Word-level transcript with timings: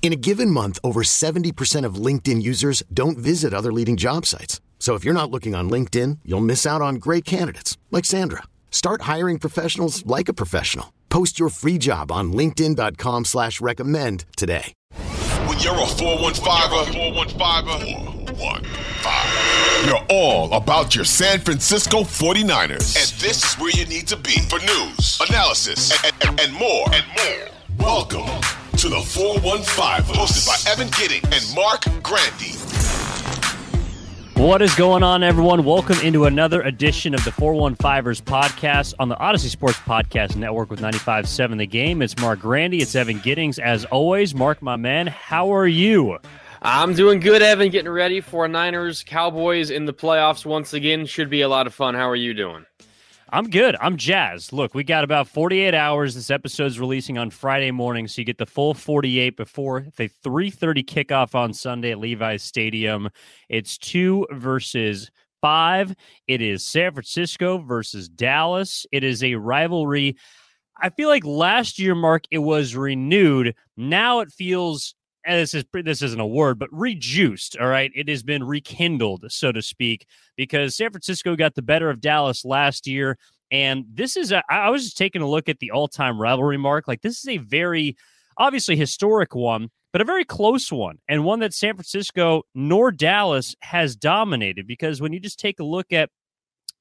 In 0.00 0.12
a 0.12 0.16
given 0.16 0.50
month, 0.50 0.78
over 0.82 1.02
70% 1.02 1.84
of 1.84 1.96
LinkedIn 1.96 2.40
users 2.40 2.82
don't 2.94 3.18
visit 3.18 3.52
other 3.52 3.70
leading 3.72 3.98
job 3.98 4.24
sites. 4.24 4.62
So 4.78 4.94
if 4.94 5.04
you're 5.04 5.12
not 5.12 5.30
looking 5.30 5.54
on 5.54 5.68
LinkedIn, 5.68 6.20
you'll 6.24 6.40
miss 6.40 6.64
out 6.64 6.80
on 6.80 6.94
great 6.94 7.26
candidates 7.26 7.76
like 7.90 8.06
Sandra. 8.06 8.44
Start 8.70 9.02
hiring 9.02 9.38
professionals 9.38 10.06
like 10.06 10.30
a 10.30 10.32
professional. 10.32 10.94
Post 11.10 11.38
your 11.38 11.50
free 11.50 11.76
job 11.78 12.10
on 12.10 12.32
LinkedIn.com 12.32 13.26
slash 13.26 13.60
recommend 13.60 14.24
today. 14.36 14.72
When 15.46 15.58
you're 15.58 15.74
a 15.74 15.84
415er, 15.84 17.18
415, 17.18 19.88
you're 19.88 20.06
all 20.10 20.52
about 20.52 20.94
your 20.94 21.04
San 21.04 21.40
Francisco 21.40 22.02
49ers. 22.02 22.96
And 22.96 23.10
this 23.20 23.44
is 23.44 23.54
where 23.54 23.70
you 23.70 23.84
need 23.86 24.06
to 24.08 24.16
be 24.16 24.38
for 24.48 24.58
news, 24.60 25.18
analysis, 25.28 25.92
and, 26.04 26.12
and, 26.24 26.40
and 26.40 26.52
more. 26.52 26.86
And 26.92 27.04
more. 27.16 27.48
Welcome 27.78 28.28
to 28.78 28.88
the 28.88 29.00
415, 29.00 30.14
hosted 30.14 30.46
by 30.46 30.70
Evan 30.70 30.88
Gidding 30.96 31.20
and 31.32 31.44
Mark 31.52 31.82
Grandy. 32.00 32.52
What 34.40 34.62
is 34.62 34.72
going 34.76 35.02
on, 35.02 35.24
everyone? 35.24 35.64
Welcome 35.64 35.98
into 35.98 36.26
another 36.26 36.62
edition 36.62 37.12
of 37.12 37.24
the 37.24 37.32
415ers 37.32 38.22
podcast 38.22 38.94
on 39.00 39.08
the 39.08 39.18
Odyssey 39.18 39.48
Sports 39.48 39.78
Podcast 39.78 40.36
Network 40.36 40.70
with 40.70 40.80
95.7 40.80 41.58
The 41.58 41.66
Game. 41.66 42.02
It's 42.02 42.16
Mark 42.18 42.38
Grandy. 42.38 42.78
It's 42.78 42.94
Evan 42.94 43.18
Giddings. 43.18 43.58
As 43.58 43.84
always, 43.86 44.32
Mark, 44.32 44.62
my 44.62 44.76
man, 44.76 45.08
how 45.08 45.52
are 45.52 45.66
you? 45.66 46.16
I'm 46.62 46.94
doing 46.94 47.18
good, 47.18 47.42
Evan. 47.42 47.70
Getting 47.70 47.90
ready 47.90 48.20
for 48.20 48.46
Niners 48.46 49.02
Cowboys 49.02 49.70
in 49.70 49.86
the 49.86 49.92
playoffs 49.92 50.46
once 50.46 50.72
again. 50.72 51.04
Should 51.04 51.30
be 51.30 51.40
a 51.40 51.48
lot 51.48 51.66
of 51.66 51.74
fun. 51.74 51.96
How 51.96 52.08
are 52.08 52.14
you 52.14 52.32
doing? 52.32 52.64
I'm 53.30 53.50
good. 53.50 53.76
I'm 53.80 53.96
jazzed. 53.96 54.52
Look, 54.52 54.74
we 54.74 54.84
got 54.84 55.04
about 55.04 55.28
48 55.28 55.74
hours. 55.74 56.14
This 56.14 56.30
episode's 56.30 56.80
releasing 56.80 57.18
on 57.18 57.28
Friday 57.30 57.70
morning, 57.70 58.08
so 58.08 58.20
you 58.20 58.24
get 58.24 58.38
the 58.38 58.46
full 58.46 58.72
48 58.72 59.36
before 59.36 59.86
the 59.96 60.08
3:30 60.08 60.82
kickoff 60.82 61.34
on 61.34 61.52
Sunday 61.52 61.90
at 61.90 61.98
Levi's 61.98 62.42
Stadium. 62.42 63.10
It's 63.50 63.76
two 63.76 64.26
versus 64.30 65.10
five. 65.42 65.94
It 66.26 66.40
is 66.40 66.64
San 66.64 66.92
Francisco 66.92 67.58
versus 67.58 68.08
Dallas. 68.08 68.86
It 68.92 69.04
is 69.04 69.22
a 69.22 69.34
rivalry. 69.34 70.16
I 70.80 70.88
feel 70.90 71.08
like 71.08 71.24
last 71.24 71.78
year, 71.78 71.94
Mark, 71.94 72.24
it 72.30 72.38
was 72.38 72.76
renewed. 72.76 73.54
Now 73.76 74.20
it 74.20 74.32
feels 74.32 74.94
and 75.24 75.40
this 75.40 75.54
is 75.54 75.64
this 75.72 76.02
isn't 76.02 76.20
a 76.20 76.26
word, 76.26 76.58
but 76.58 76.68
rejuiced. 76.72 77.56
All 77.58 77.68
right, 77.68 77.90
it 77.94 78.08
has 78.08 78.22
been 78.22 78.44
rekindled, 78.44 79.24
so 79.28 79.52
to 79.52 79.62
speak, 79.62 80.06
because 80.36 80.76
San 80.76 80.90
Francisco 80.90 81.36
got 81.36 81.54
the 81.54 81.62
better 81.62 81.90
of 81.90 82.00
Dallas 82.00 82.44
last 82.44 82.86
year, 82.86 83.18
and 83.50 83.84
this 83.92 84.16
is 84.16 84.32
a, 84.32 84.42
I 84.50 84.70
was 84.70 84.84
just 84.84 84.98
taking 84.98 85.22
a 85.22 85.28
look 85.28 85.48
at 85.48 85.58
the 85.58 85.70
all-time 85.70 86.20
rivalry 86.20 86.58
mark. 86.58 86.88
Like 86.88 87.02
this 87.02 87.18
is 87.18 87.28
a 87.28 87.38
very 87.38 87.96
obviously 88.36 88.76
historic 88.76 89.34
one, 89.34 89.70
but 89.92 90.00
a 90.00 90.04
very 90.04 90.24
close 90.24 90.70
one, 90.70 90.98
and 91.08 91.24
one 91.24 91.40
that 91.40 91.54
San 91.54 91.74
Francisco 91.74 92.42
nor 92.54 92.90
Dallas 92.92 93.54
has 93.60 93.96
dominated. 93.96 94.66
Because 94.66 95.00
when 95.00 95.12
you 95.12 95.20
just 95.20 95.38
take 95.38 95.60
a 95.60 95.64
look 95.64 95.92
at 95.92 96.10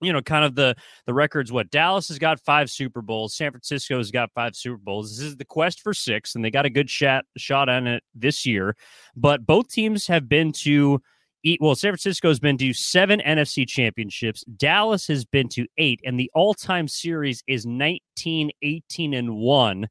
you 0.01 0.13
know, 0.13 0.21
kind 0.21 0.45
of 0.45 0.55
the 0.55 0.75
the 1.05 1.13
records. 1.13 1.51
What 1.51 1.69
Dallas 1.69 2.07
has 2.09 2.19
got 2.19 2.39
five 2.41 2.69
Super 2.69 3.01
Bowls, 3.01 3.35
San 3.35 3.51
Francisco 3.51 3.97
has 3.97 4.11
got 4.11 4.31
five 4.33 4.55
Super 4.55 4.77
Bowls. 4.77 5.17
This 5.17 5.25
is 5.25 5.37
the 5.37 5.45
quest 5.45 5.81
for 5.81 5.93
six, 5.93 6.35
and 6.35 6.43
they 6.43 6.51
got 6.51 6.65
a 6.65 6.69
good 6.69 6.89
shot 6.89 7.25
shot 7.37 7.69
on 7.69 7.87
it 7.87 8.03
this 8.13 8.45
year. 8.45 8.75
But 9.15 9.45
both 9.45 9.69
teams 9.69 10.07
have 10.07 10.29
been 10.29 10.51
to 10.53 11.01
eat. 11.43 11.59
Well, 11.61 11.75
San 11.75 11.91
Francisco 11.91 12.27
has 12.27 12.39
been 12.39 12.57
to 12.57 12.73
seven 12.73 13.21
NFC 13.25 13.67
championships. 13.67 14.43
Dallas 14.55 15.07
has 15.07 15.25
been 15.25 15.49
to 15.49 15.65
eight, 15.77 16.01
and 16.05 16.19
the 16.19 16.31
all 16.33 16.53
time 16.53 16.87
series 16.87 17.43
is 17.47 17.65
19, 17.65 18.51
18, 18.61 19.13
and 19.13 19.35
one 19.37 19.87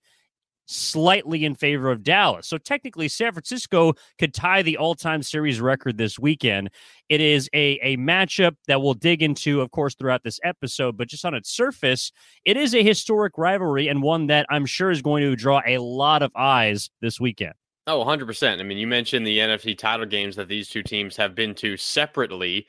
slightly 0.66 1.44
in 1.44 1.54
favor 1.54 1.90
of 1.90 2.02
Dallas. 2.02 2.46
So 2.46 2.58
technically, 2.58 3.08
San 3.08 3.32
Francisco 3.32 3.94
could 4.18 4.34
tie 4.34 4.62
the 4.62 4.76
all 4.76 4.94
time 4.94 5.22
series 5.22 5.60
record 5.60 5.96
this 5.96 6.18
weekend. 6.18 6.70
It 7.08 7.20
is 7.20 7.48
a, 7.54 7.78
a 7.82 7.96
matchup 7.96 8.56
that 8.66 8.82
we'll 8.82 8.94
dig 8.94 9.22
into, 9.22 9.60
of 9.60 9.70
course, 9.70 9.94
throughout 9.94 10.24
this 10.24 10.40
episode, 10.44 10.96
but 10.96 11.08
just 11.08 11.24
on 11.24 11.34
its 11.34 11.50
surface, 11.50 12.12
it 12.44 12.56
is 12.56 12.74
a 12.74 12.82
historic 12.82 13.38
rivalry 13.38 13.88
and 13.88 14.02
one 14.02 14.26
that 14.26 14.46
I'm 14.50 14.66
sure 14.66 14.90
is 14.90 15.02
going 15.02 15.22
to 15.22 15.36
draw 15.36 15.62
a 15.66 15.78
lot 15.78 16.22
of 16.22 16.32
eyes 16.36 16.90
this 17.00 17.20
weekend. 17.20 17.54
Oh, 17.86 18.04
100%. 18.04 18.58
I 18.58 18.62
mean, 18.64 18.78
you 18.78 18.86
mentioned 18.88 19.24
the 19.24 19.38
NFC 19.38 19.78
title 19.78 20.06
games 20.06 20.34
that 20.36 20.48
these 20.48 20.68
two 20.68 20.82
teams 20.82 21.16
have 21.16 21.36
been 21.36 21.54
to 21.56 21.76
separately. 21.76 22.66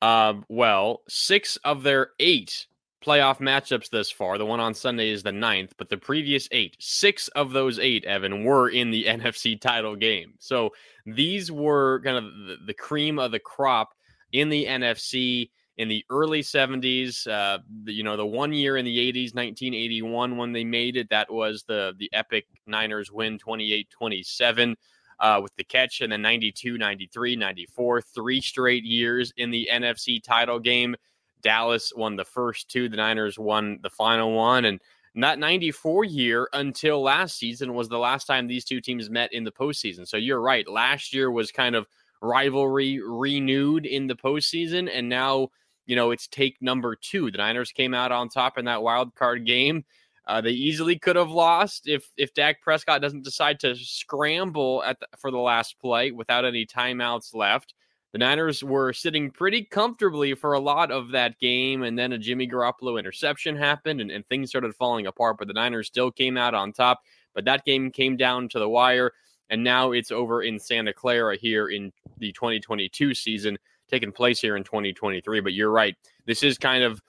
Uh, 0.00 0.34
well, 0.48 1.02
six 1.08 1.56
of 1.64 1.82
their 1.82 2.10
eight 2.20 2.66
playoff 3.04 3.38
matchups 3.38 3.90
thus 3.90 4.10
far. 4.10 4.38
The 4.38 4.46
one 4.46 4.60
on 4.60 4.74
Sunday 4.74 5.10
is 5.10 5.22
the 5.22 5.32
ninth, 5.32 5.74
but 5.78 5.88
the 5.88 5.96
previous 5.96 6.48
eight, 6.52 6.76
six 6.78 7.28
of 7.28 7.52
those 7.52 7.78
eight, 7.78 8.04
Evan, 8.04 8.44
were 8.44 8.68
in 8.68 8.90
the 8.90 9.04
NFC 9.08 9.60
title 9.60 9.96
game. 9.96 10.34
So 10.38 10.70
these 11.06 11.50
were 11.50 12.00
kind 12.02 12.16
of 12.16 12.66
the, 12.66 12.74
cream 12.74 13.18
of 13.18 13.32
the 13.32 13.38
crop 13.38 13.94
in 14.32 14.48
the 14.48 14.66
NFC 14.66 15.50
in 15.78 15.88
the 15.88 16.04
early 16.10 16.42
70s. 16.42 17.26
Uh, 17.26 17.58
you 17.86 18.02
know, 18.02 18.16
the 18.16 18.26
one 18.26 18.52
year 18.52 18.76
in 18.76 18.84
the 18.84 18.98
80s, 19.12 19.34
1981, 19.34 20.36
when 20.36 20.52
they 20.52 20.64
made 20.64 20.96
it, 20.96 21.08
that 21.10 21.32
was 21.32 21.64
the 21.66 21.94
the 21.98 22.10
epic 22.12 22.46
Niners 22.66 23.10
win 23.10 23.38
28 23.38 23.88
27. 23.90 24.76
Uh, 25.18 25.38
with 25.42 25.54
the 25.56 25.64
catch 25.64 26.00
and 26.00 26.10
then 26.10 26.22
92, 26.22 26.78
93, 26.78 27.36
94, 27.36 28.00
three 28.00 28.40
straight 28.40 28.84
years 28.84 29.34
in 29.36 29.50
the 29.50 29.68
NFC 29.70 30.22
title 30.22 30.58
game. 30.58 30.96
Dallas 31.42 31.92
won 31.94 32.16
the 32.16 32.24
first 32.24 32.70
two, 32.70 32.88
the 32.88 32.96
Niners 32.96 33.38
won 33.38 33.78
the 33.82 33.90
final 33.90 34.32
one. 34.32 34.64
And 34.64 34.80
that 35.16 35.38
94 35.38 36.04
year 36.04 36.48
until 36.52 37.02
last 37.02 37.36
season 37.36 37.74
was 37.74 37.88
the 37.88 37.98
last 37.98 38.26
time 38.26 38.46
these 38.46 38.64
two 38.64 38.80
teams 38.80 39.10
met 39.10 39.32
in 39.32 39.44
the 39.44 39.52
postseason. 39.52 40.06
So 40.06 40.16
you're 40.16 40.40
right. 40.40 40.68
Last 40.68 41.12
year 41.12 41.30
was 41.30 41.50
kind 41.50 41.74
of 41.74 41.86
rivalry 42.22 43.00
renewed 43.02 43.86
in 43.86 44.06
the 44.06 44.14
postseason. 44.14 44.88
And 44.92 45.08
now, 45.08 45.48
you 45.86 45.96
know, 45.96 46.12
it's 46.12 46.28
take 46.28 46.56
number 46.60 46.94
two. 46.94 47.30
The 47.30 47.38
Niners 47.38 47.72
came 47.72 47.94
out 47.94 48.12
on 48.12 48.28
top 48.28 48.58
in 48.58 48.66
that 48.66 48.82
wild 48.82 49.14
card 49.14 49.46
game. 49.46 49.84
Uh, 50.26 50.40
they 50.40 50.50
easily 50.50 50.96
could 50.96 51.16
have 51.16 51.30
lost 51.30 51.88
if 51.88 52.08
if 52.16 52.32
Dak 52.34 52.62
Prescott 52.62 53.00
doesn't 53.00 53.24
decide 53.24 53.58
to 53.60 53.74
scramble 53.74 54.82
at 54.84 55.00
the, 55.00 55.06
for 55.18 55.32
the 55.32 55.38
last 55.38 55.80
play 55.80 56.12
without 56.12 56.44
any 56.44 56.64
timeouts 56.64 57.34
left 57.34 57.74
the 58.12 58.18
Niners 58.18 58.64
were 58.64 58.92
sitting 58.92 59.30
pretty 59.30 59.62
comfortably 59.62 60.34
for 60.34 60.54
a 60.54 60.60
lot 60.60 60.90
of 60.90 61.10
that 61.12 61.38
game, 61.38 61.84
and 61.84 61.98
then 61.98 62.12
a 62.12 62.18
Jimmy 62.18 62.48
Garoppolo 62.48 62.98
interception 62.98 63.56
happened, 63.56 64.00
and, 64.00 64.10
and 64.10 64.26
things 64.26 64.50
started 64.50 64.74
falling 64.74 65.06
apart. 65.06 65.36
But 65.38 65.46
the 65.46 65.54
Niners 65.54 65.86
still 65.86 66.10
came 66.10 66.36
out 66.36 66.54
on 66.54 66.72
top. 66.72 67.00
But 67.34 67.44
that 67.44 67.64
game 67.64 67.90
came 67.92 68.16
down 68.16 68.48
to 68.50 68.58
the 68.58 68.68
wire, 68.68 69.12
and 69.48 69.62
now 69.62 69.92
it's 69.92 70.10
over 70.10 70.42
in 70.42 70.58
Santa 70.58 70.92
Clara 70.92 71.36
here 71.36 71.68
in 71.68 71.92
the 72.18 72.32
2022 72.32 73.14
season, 73.14 73.56
taking 73.88 74.10
place 74.10 74.40
here 74.40 74.56
in 74.56 74.64
2023. 74.64 75.40
But 75.40 75.52
you're 75.52 75.70
right, 75.70 75.96
this 76.26 76.42
is 76.42 76.58
kind 76.58 76.82
of 76.82 77.00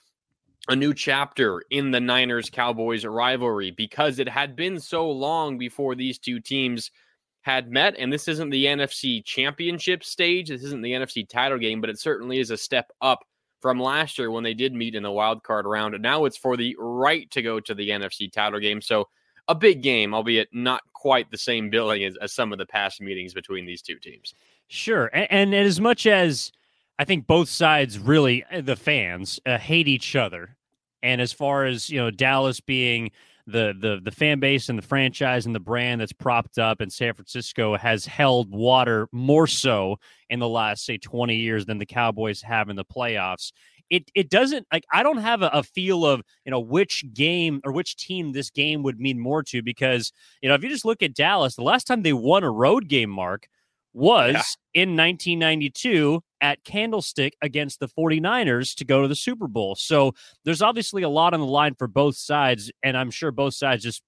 a 0.68 0.76
new 0.76 0.94
chapter 0.94 1.62
in 1.70 1.90
the 1.90 2.00
Niners 2.00 2.48
Cowboys 2.48 3.04
rivalry 3.04 3.72
because 3.72 4.20
it 4.20 4.28
had 4.28 4.54
been 4.54 4.78
so 4.78 5.10
long 5.10 5.58
before 5.58 5.96
these 5.96 6.18
two 6.18 6.38
teams 6.38 6.92
had 7.42 7.70
met. 7.70 7.94
And 7.98 8.12
this 8.12 8.28
isn't 8.28 8.50
the 8.50 8.64
NFC 8.64 9.24
championship 9.24 10.02
stage. 10.02 10.48
This 10.48 10.62
isn't 10.62 10.82
the 10.82 10.92
NFC 10.92 11.28
title 11.28 11.58
game, 11.58 11.80
but 11.80 11.90
it 11.90 12.00
certainly 12.00 12.38
is 12.38 12.50
a 12.50 12.56
step 12.56 12.90
up 13.00 13.24
from 13.60 13.78
last 13.80 14.18
year 14.18 14.30
when 14.30 14.42
they 14.42 14.54
did 14.54 14.72
meet 14.72 14.94
in 14.94 15.02
the 15.02 15.10
wild 15.10 15.42
card 15.42 15.66
round. 15.66 15.94
And 15.94 16.02
now 16.02 16.24
it's 16.24 16.36
for 16.36 16.56
the 16.56 16.74
right 16.78 17.30
to 17.30 17.42
go 17.42 17.60
to 17.60 17.74
the 17.74 17.90
NFC 17.90 18.32
title 18.32 18.60
game. 18.60 18.80
So 18.80 19.08
a 19.48 19.54
big 19.54 19.82
game, 19.82 20.14
albeit 20.14 20.48
not 20.52 20.82
quite 20.92 21.30
the 21.30 21.38
same 21.38 21.68
billing 21.68 22.04
as, 22.04 22.16
as 22.22 22.32
some 22.32 22.52
of 22.52 22.58
the 22.58 22.66
past 22.66 23.00
meetings 23.00 23.34
between 23.34 23.66
these 23.66 23.82
two 23.82 23.98
teams. 23.98 24.34
Sure. 24.68 25.10
And, 25.12 25.52
and 25.52 25.54
as 25.54 25.80
much 25.80 26.06
as 26.06 26.52
I 26.98 27.04
think 27.04 27.26
both 27.26 27.48
sides 27.48 27.98
really, 27.98 28.44
uh, 28.52 28.60
the 28.60 28.76
fans, 28.76 29.40
uh, 29.44 29.58
hate 29.58 29.88
each 29.88 30.14
other. 30.14 30.56
And 31.02 31.20
as 31.20 31.32
far 31.32 31.64
as, 31.64 31.90
you 31.90 31.98
know, 31.98 32.10
Dallas 32.10 32.60
being 32.60 33.10
the 33.46 33.74
the 33.78 34.00
the 34.02 34.10
fan 34.10 34.38
base 34.40 34.68
and 34.68 34.78
the 34.78 34.82
franchise 34.82 35.46
and 35.46 35.54
the 35.54 35.60
brand 35.60 36.00
that's 36.00 36.12
propped 36.12 36.58
up 36.58 36.80
in 36.80 36.90
San 36.90 37.14
Francisco 37.14 37.76
has 37.76 38.06
held 38.06 38.50
water 38.50 39.08
more 39.12 39.46
so 39.46 39.96
in 40.30 40.38
the 40.38 40.48
last 40.48 40.84
say 40.84 40.98
20 40.98 41.34
years 41.36 41.66
than 41.66 41.78
the 41.78 41.86
Cowboys 41.86 42.42
have 42.42 42.68
in 42.68 42.76
the 42.76 42.84
playoffs. 42.84 43.52
It 43.90 44.10
it 44.14 44.30
doesn't 44.30 44.66
like 44.72 44.84
I 44.92 45.02
don't 45.02 45.18
have 45.18 45.42
a, 45.42 45.48
a 45.48 45.62
feel 45.62 46.06
of 46.06 46.22
you 46.44 46.50
know 46.50 46.60
which 46.60 47.04
game 47.12 47.60
or 47.64 47.72
which 47.72 47.96
team 47.96 48.32
this 48.32 48.50
game 48.50 48.82
would 48.84 49.00
mean 49.00 49.18
more 49.18 49.42
to 49.44 49.62
because 49.62 50.12
you 50.40 50.48
know 50.48 50.54
if 50.54 50.62
you 50.62 50.70
just 50.70 50.84
look 50.84 51.02
at 51.02 51.14
Dallas, 51.14 51.56
the 51.56 51.62
last 51.62 51.86
time 51.86 52.02
they 52.02 52.12
won 52.12 52.44
a 52.44 52.50
road 52.50 52.88
game, 52.88 53.10
Mark, 53.10 53.48
was 53.92 54.34
yeah. 54.74 54.82
in 54.82 54.96
1992 54.96 56.22
at 56.42 56.62
Candlestick 56.64 57.34
against 57.40 57.80
the 57.80 57.88
49ers 57.88 58.74
to 58.76 58.84
go 58.84 59.00
to 59.00 59.08
the 59.08 59.16
Super 59.16 59.48
Bowl. 59.48 59.74
So 59.76 60.12
there's 60.44 60.60
obviously 60.60 61.02
a 61.02 61.08
lot 61.08 61.32
on 61.32 61.40
the 61.40 61.46
line 61.46 61.74
for 61.74 61.86
both 61.86 62.16
sides, 62.16 62.70
and 62.82 62.96
I'm 62.96 63.10
sure 63.10 63.30
both 63.30 63.54
sides 63.54 63.84
just 63.84 64.02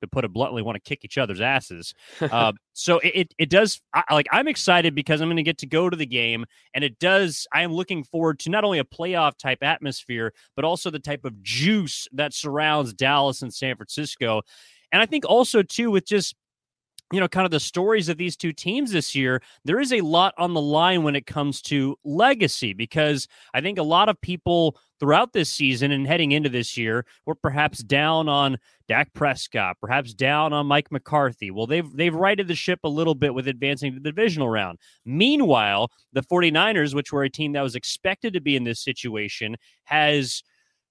to 0.00 0.08
put 0.08 0.24
it 0.24 0.32
bluntly, 0.32 0.62
want 0.62 0.76
to 0.76 0.88
kick 0.88 1.04
each 1.04 1.18
other's 1.18 1.40
asses. 1.42 1.94
Uh, 2.20 2.52
so 2.72 2.98
it, 3.00 3.12
it, 3.14 3.34
it 3.38 3.50
does 3.50 3.80
I, 3.92 4.02
like 4.12 4.26
I'm 4.32 4.48
excited 4.48 4.94
because 4.94 5.20
I'm 5.20 5.28
going 5.28 5.36
to 5.36 5.42
get 5.42 5.58
to 5.58 5.66
go 5.66 5.90
to 5.90 5.96
the 5.96 6.06
game, 6.06 6.46
and 6.74 6.82
it 6.82 6.98
does. 6.98 7.46
I 7.52 7.62
am 7.62 7.72
looking 7.72 8.04
forward 8.04 8.38
to 8.40 8.50
not 8.50 8.64
only 8.64 8.78
a 8.78 8.84
playoff 8.84 9.36
type 9.36 9.62
atmosphere, 9.62 10.32
but 10.56 10.64
also 10.64 10.90
the 10.90 10.98
type 10.98 11.24
of 11.24 11.42
juice 11.42 12.08
that 12.12 12.34
surrounds 12.34 12.94
Dallas 12.94 13.42
and 13.42 13.52
San 13.52 13.76
Francisco. 13.76 14.42
And 14.92 15.00
I 15.00 15.06
think 15.06 15.24
also 15.24 15.62
too 15.62 15.90
with 15.90 16.06
just 16.06 16.34
you 17.12 17.18
know, 17.18 17.28
kind 17.28 17.44
of 17.44 17.50
the 17.50 17.60
stories 17.60 18.08
of 18.08 18.18
these 18.18 18.36
two 18.36 18.52
teams 18.52 18.92
this 18.92 19.14
year, 19.14 19.42
there 19.64 19.80
is 19.80 19.92
a 19.92 20.00
lot 20.00 20.32
on 20.38 20.54
the 20.54 20.60
line 20.60 21.02
when 21.02 21.16
it 21.16 21.26
comes 21.26 21.60
to 21.62 21.96
legacy 22.04 22.72
because 22.72 23.26
I 23.52 23.60
think 23.60 23.78
a 23.78 23.82
lot 23.82 24.08
of 24.08 24.20
people 24.20 24.76
throughout 25.00 25.32
this 25.32 25.50
season 25.50 25.90
and 25.90 26.06
heading 26.06 26.30
into 26.32 26.48
this 26.48 26.76
year 26.76 27.04
were 27.26 27.34
perhaps 27.34 27.78
down 27.78 28.28
on 28.28 28.58
Dak 28.86 29.12
Prescott, 29.12 29.76
perhaps 29.80 30.14
down 30.14 30.52
on 30.52 30.66
Mike 30.66 30.92
McCarthy. 30.92 31.50
Well, 31.50 31.66
they've 31.66 31.90
they've 31.96 32.14
righted 32.14 32.46
the 32.46 32.54
ship 32.54 32.80
a 32.84 32.88
little 32.88 33.14
bit 33.14 33.34
with 33.34 33.48
advancing 33.48 33.92
to 33.92 34.00
the 34.00 34.10
divisional 34.10 34.48
round. 34.48 34.78
Meanwhile, 35.04 35.90
the 36.12 36.22
49ers, 36.22 36.94
which 36.94 37.12
were 37.12 37.24
a 37.24 37.30
team 37.30 37.52
that 37.52 37.62
was 37.62 37.74
expected 37.74 38.34
to 38.34 38.40
be 38.40 38.54
in 38.56 38.64
this 38.64 38.80
situation, 38.80 39.56
has 39.84 40.42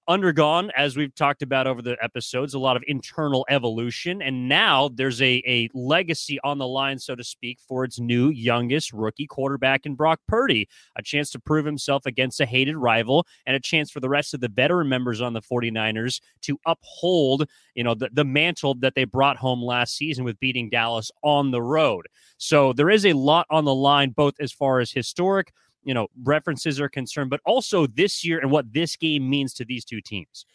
undergone, 0.09 0.71
as 0.75 0.97
we've 0.97 1.13
talked 1.13 1.43
about 1.43 1.67
over 1.67 1.83
the 1.83 1.95
episodes, 2.01 2.55
a 2.55 2.59
lot 2.59 2.75
of 2.75 2.83
internal 2.87 3.45
evolution. 3.47 4.21
And 4.23 4.49
now 4.49 4.89
there's 4.89 5.21
a, 5.21 5.43
a 5.47 5.69
legacy 5.75 6.39
on 6.43 6.57
the 6.57 6.67
line, 6.67 6.97
so 6.97 7.15
to 7.15 7.23
speak, 7.23 7.59
for 7.67 7.83
its 7.83 7.99
new 7.99 8.29
youngest 8.29 8.91
rookie 8.91 9.27
quarterback 9.27 9.85
in 9.85 9.93
Brock 9.93 10.19
Purdy. 10.27 10.67
A 10.97 11.03
chance 11.03 11.29
to 11.31 11.39
prove 11.39 11.65
himself 11.65 12.07
against 12.07 12.41
a 12.41 12.45
hated 12.47 12.75
rival 12.75 13.27
and 13.45 13.55
a 13.55 13.59
chance 13.59 13.91
for 13.91 13.99
the 13.99 14.09
rest 14.09 14.33
of 14.33 14.41
the 14.41 14.49
veteran 14.49 14.89
members 14.89 15.21
on 15.21 15.33
the 15.33 15.41
49ers 15.41 16.19
to 16.41 16.59
uphold, 16.65 17.47
you 17.75 17.83
know, 17.83 17.93
the, 17.93 18.09
the 18.11 18.25
mantle 18.25 18.73
that 18.79 18.95
they 18.95 19.03
brought 19.03 19.37
home 19.37 19.61
last 19.61 19.95
season 19.95 20.25
with 20.25 20.39
beating 20.39 20.69
Dallas 20.69 21.11
on 21.23 21.51
the 21.51 21.61
road. 21.61 22.07
So 22.37 22.73
there 22.73 22.89
is 22.89 23.05
a 23.05 23.13
lot 23.13 23.45
on 23.51 23.65
the 23.65 23.75
line, 23.75 24.09
both 24.09 24.33
as 24.39 24.51
far 24.51 24.79
as 24.79 24.91
historic 24.91 25.53
you 25.83 25.93
know 25.93 26.07
references 26.23 26.79
are 26.79 26.89
concerned, 26.89 27.29
but 27.29 27.41
also 27.45 27.87
this 27.87 28.23
year 28.23 28.39
and 28.39 28.51
what 28.51 28.71
this 28.73 28.95
game 28.95 29.29
means 29.29 29.53
to 29.55 29.65
these 29.65 29.85
two 29.85 30.01
teams. 30.01 30.45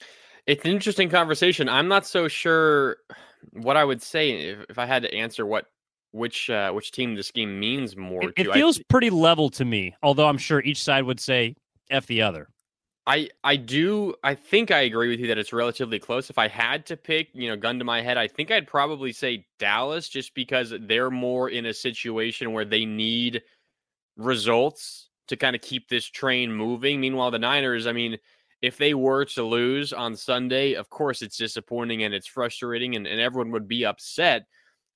It's 0.47 0.65
an 0.65 0.73
interesting 0.73 1.09
conversation. 1.09 1.69
I'm 1.69 1.89
not 1.89 2.07
so 2.07 2.29
sure 2.29 2.99
what 3.53 3.77
I 3.77 3.85
would 3.85 4.03
say 4.03 4.31
if, 4.31 4.59
if 4.69 4.79
I 4.79 4.87
had 4.87 5.03
to 5.03 5.15
answer 5.15 5.47
what 5.47 5.67
which 6.13 6.49
uh, 6.49 6.71
which 6.73 6.93
team 6.93 7.15
this 7.15 7.31
game 7.31 7.59
means 7.59 7.97
more. 7.97 8.23
It, 8.23 8.35
it 8.37 8.53
feels 8.53 8.79
I, 8.79 8.83
pretty 8.89 9.11
level 9.11 9.51
to 9.51 9.65
me, 9.65 9.95
although 10.03 10.29
I'm 10.29 10.39
sure 10.39 10.61
each 10.61 10.83
side 10.83 11.05
would 11.05 11.21
say 11.21 11.57
f 11.91 12.07
the 12.07 12.23
other. 12.23 12.49
I 13.07 13.29
I 13.43 13.57
do 13.57 14.15
I 14.23 14.35
think 14.35 14.71
I 14.71 14.81
agree 14.81 15.09
with 15.09 15.21
you 15.21 15.27
that 15.27 15.39
it's 15.39 15.53
relatively 15.53 15.99
close. 15.99 16.31
If 16.31 16.39
I 16.39 16.49
had 16.49 16.87
to 16.87 16.97
pick, 16.97 17.29
you 17.35 17.49
know, 17.49 17.57
gun 17.57 17.79
to 17.79 17.85
my 17.85 18.01
head, 18.01 18.17
I 18.17 18.29
think 18.29 18.51
I'd 18.51 18.67
probably 18.67 19.13
say 19.13 19.47
Dallas 19.59 20.09
just 20.09 20.35
because 20.35 20.73
they're 20.83 21.11
more 21.11 21.51
in 21.51 21.67
a 21.67 21.75
situation 21.75 22.53
where 22.53 22.65
they 22.65 22.85
need 22.85 23.43
results 24.17 25.11
to 25.29 25.37
kind 25.37 25.57
of 25.57 25.63
keep 25.63 25.89
this 25.89 26.05
train 26.05 26.53
moving. 26.53 27.01
Meanwhile, 27.01 27.31
the 27.31 27.39
Niners, 27.39 27.87
I 27.87 27.93
mean, 27.93 28.19
if 28.63 28.77
they 28.79 28.95
were 28.95 29.25
to 29.27 29.43
lose 29.43 29.93
on 29.93 30.17
Sunday, 30.17 30.75
of 30.75 30.89
course 30.89 31.23
it's 31.23 31.37
disappointing 31.37 32.03
and 32.03 32.15
it's 32.15 32.27
frustrating 32.27 32.97
and, 32.97 33.07
and 33.07 33.21
everyone 33.21 33.51
would 33.53 33.69
be 33.69 33.85
upset. 33.85 34.47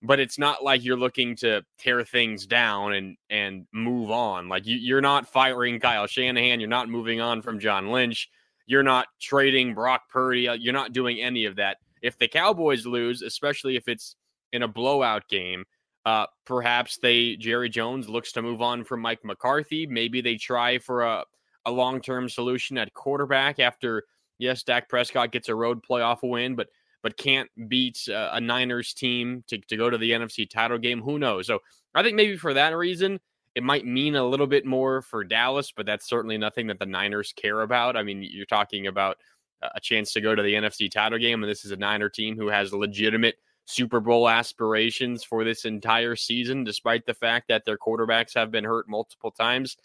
But 0.01 0.21
it's 0.21 0.39
not 0.39 0.63
like 0.63 0.85
you're 0.85 0.97
looking 0.97 1.35
to 1.37 1.63
tear 1.77 2.05
things 2.05 2.47
down 2.47 2.95
and 2.95 3.17
and 3.31 3.67
move 3.73 4.13
on. 4.13 4.49
Like 4.49 4.65
you, 4.65 4.77
you're 4.77 5.01
not 5.01 5.29
firing 5.29 5.81
Kyle 5.81 6.07
Shanahan. 6.07 6.61
You're 6.61 6.69
not 6.69 6.89
moving 6.89 7.21
on 7.21 7.43
from 7.43 7.59
John 7.59 7.91
Lynch. 7.91 8.31
You're 8.67 8.85
not 8.85 9.09
trading 9.21 9.75
Brock 9.75 10.03
Purdy. 10.09 10.49
Uh, 10.49 10.53
you're 10.53 10.73
not 10.73 10.93
doing 10.93 11.21
any 11.21 11.47
of 11.47 11.57
that. 11.57 11.79
If 12.01 12.17
the 12.17 12.29
Cowboys 12.29 12.87
lose, 12.87 13.23
especially 13.23 13.75
if 13.75 13.89
it's 13.89 14.15
in 14.53 14.63
a 14.63 14.69
blowout 14.69 15.27
game, 15.29 15.65
uh, 16.09 16.27
perhaps 16.47 16.99
they 17.03 17.37
Jerry 17.37 17.69
Jones 17.69 18.09
looks 18.09 18.33
to 18.33 18.41
move 18.41 18.63
on 18.63 18.83
from 18.83 19.01
Mike 19.01 19.23
McCarthy. 19.25 19.87
Maybe 19.87 20.23
they 20.23 20.37
try 20.37 20.79
for 20.79 21.03
a, 21.03 21.25
a 21.67 21.71
long 21.71 22.01
term 22.01 22.31
solution 22.31 22.79
at 22.79 22.95
quarterback 22.95 23.61
after 23.61 24.05
yes, 24.39 24.63
Dak 24.63 24.89
Prescott 24.89 25.33
gets 25.33 25.51
a 25.51 25.55
road 25.55 25.85
playoff 25.85 26.21
win, 26.23 26.55
but 26.57 26.69
but 27.03 27.19
can't 27.19 27.51
beat 27.69 28.09
uh, 28.09 28.31
a 28.33 28.41
Niners 28.41 28.95
team 28.95 29.45
to, 29.49 29.59
to 29.59 29.77
go 29.77 29.91
to 29.91 29.99
the 29.99 30.13
NFC 30.13 30.49
title 30.49 30.79
game. 30.79 31.03
Who 31.03 31.19
knows? 31.19 31.47
So 31.47 31.59
I 31.95 32.03
think 32.03 32.17
maybe 32.17 32.39
for 32.39 32.55
that 32.55 32.75
reason, 32.75 33.21
it 33.55 33.63
might 33.63 33.85
mean 33.85 34.17
a 34.17 34.25
little 34.25 34.47
bit 34.47 34.65
more 34.65 35.03
for 35.03 35.25
Dallas, 35.25 35.73
but 35.77 35.85
that's 35.85 36.09
certainly 36.09 36.39
nothing 36.39 36.69
that 36.69 36.79
the 36.79 36.87
Niners 36.87 37.35
care 37.37 37.61
about. 37.61 37.97
I 37.97 38.03
mean, 38.03 38.23
you're 38.23 38.47
talking 38.47 38.87
about 38.87 39.19
a 39.63 39.81
chance 39.81 40.13
to 40.15 40.21
go 40.23 40.35
to 40.35 40.43
the 40.43 40.55
NFC 40.55 40.91
title 40.91 41.19
game, 41.19 41.43
and 41.43 41.51
this 41.51 41.67
is 41.67 41.71
a 41.71 41.77
Niner 41.77 42.09
team 42.09 42.37
who 42.37 42.49
has 42.49 42.73
legitimate 42.73 43.37
Super 43.69 44.01
Bowl 44.01 44.31
aspirations 44.31 45.23
for 45.23 45.45
this 45.45 45.67
entire 45.67 46.17
season, 46.17 46.65
despite 46.65 47.05
the 47.05 47.13
fact 47.13 47.49
that 47.49 47.67
their 47.67 47.77
quarterbacks 47.77 48.35
have 48.35 48.51
been 48.51 48.65
hurt 48.65 48.89
multiple 48.89 49.31
times. 49.31 49.77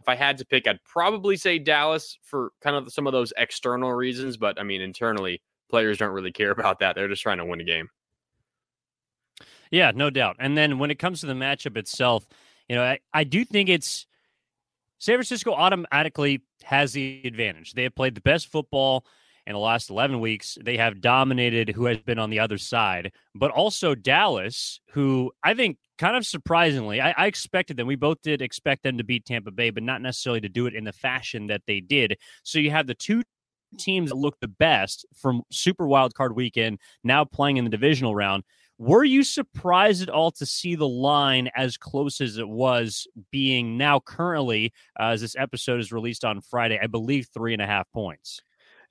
If 0.00 0.08
I 0.08 0.16
had 0.16 0.36
to 0.38 0.44
pick, 0.44 0.66
I'd 0.66 0.82
probably 0.82 1.36
say 1.36 1.60
Dallas 1.60 2.18
for 2.24 2.50
kind 2.60 2.74
of 2.74 2.92
some 2.92 3.06
of 3.06 3.12
those 3.12 3.32
external 3.36 3.92
reasons, 3.92 4.36
but 4.36 4.58
I 4.58 4.64
mean, 4.64 4.80
internally, 4.80 5.40
players 5.70 5.98
don't 5.98 6.10
really 6.10 6.32
care 6.32 6.50
about 6.58 6.80
that. 6.80 6.96
They're 6.96 7.06
just 7.06 7.22
trying 7.22 7.38
to 7.38 7.44
win 7.44 7.60
a 7.60 7.64
game. 7.64 7.88
Yeah, 9.70 9.92
no 9.94 10.10
doubt. 10.10 10.36
And 10.40 10.58
then 10.58 10.80
when 10.80 10.90
it 10.90 10.98
comes 10.98 11.20
to 11.20 11.26
the 11.26 11.32
matchup 11.32 11.76
itself, 11.76 12.26
you 12.68 12.74
know, 12.74 12.82
I, 12.82 12.98
I 13.14 13.22
do 13.22 13.44
think 13.44 13.68
it's 13.68 14.04
San 14.98 15.14
Francisco 15.14 15.52
automatically 15.52 16.42
has 16.64 16.92
the 16.92 17.22
advantage. 17.24 17.74
They 17.74 17.84
have 17.84 17.94
played 17.94 18.16
the 18.16 18.20
best 18.20 18.48
football 18.48 19.06
in 19.46 19.54
the 19.54 19.58
last 19.58 19.90
11 19.90 20.20
weeks. 20.20 20.56
They 20.62 20.76
have 20.76 21.00
dominated 21.00 21.70
who 21.70 21.86
has 21.86 21.98
been 21.98 22.18
on 22.18 22.30
the 22.30 22.40
other 22.40 22.58
side, 22.58 23.12
but 23.34 23.50
also 23.50 23.94
Dallas, 23.94 24.80
who 24.90 25.32
I 25.42 25.54
think 25.54 25.78
kind 25.98 26.16
of 26.16 26.26
surprisingly, 26.26 27.00
I, 27.00 27.14
I, 27.16 27.26
expected 27.26 27.76
them. 27.76 27.86
We 27.86 27.96
both 27.96 28.22
did 28.22 28.42
expect 28.42 28.82
them 28.82 28.98
to 28.98 29.04
beat 29.04 29.24
Tampa 29.24 29.50
Bay, 29.50 29.70
but 29.70 29.82
not 29.82 30.02
necessarily 30.02 30.40
to 30.40 30.48
do 30.48 30.66
it 30.66 30.74
in 30.74 30.84
the 30.84 30.92
fashion 30.92 31.46
that 31.48 31.62
they 31.66 31.80
did. 31.80 32.16
So 32.42 32.58
you 32.58 32.70
have 32.70 32.86
the 32.86 32.94
two 32.94 33.22
teams 33.78 34.10
that 34.10 34.16
look 34.16 34.38
the 34.40 34.48
best 34.48 35.06
from 35.14 35.42
Super 35.50 35.86
Wild 35.86 36.14
Card 36.14 36.34
Weekend 36.34 36.78
now 37.04 37.24
playing 37.24 37.56
in 37.56 37.64
the 37.64 37.70
divisional 37.70 38.14
round. 38.14 38.42
Were 38.78 39.04
you 39.04 39.22
surprised 39.22 40.02
at 40.02 40.08
all 40.08 40.32
to 40.32 40.46
see 40.46 40.74
the 40.74 40.88
line 40.88 41.50
as 41.54 41.76
close 41.76 42.20
as 42.20 42.38
it 42.38 42.48
was, 42.48 43.06
being 43.30 43.78
now 43.78 44.00
currently, 44.00 44.72
uh, 44.98 45.10
as 45.10 45.20
this 45.20 45.36
episode 45.36 45.78
is 45.78 45.92
released 45.92 46.24
on 46.24 46.40
Friday, 46.40 46.80
I 46.82 46.88
believe 46.88 47.28
three 47.32 47.52
and 47.52 47.62
a 47.62 47.66
half 47.66 47.86
points? 47.92 48.40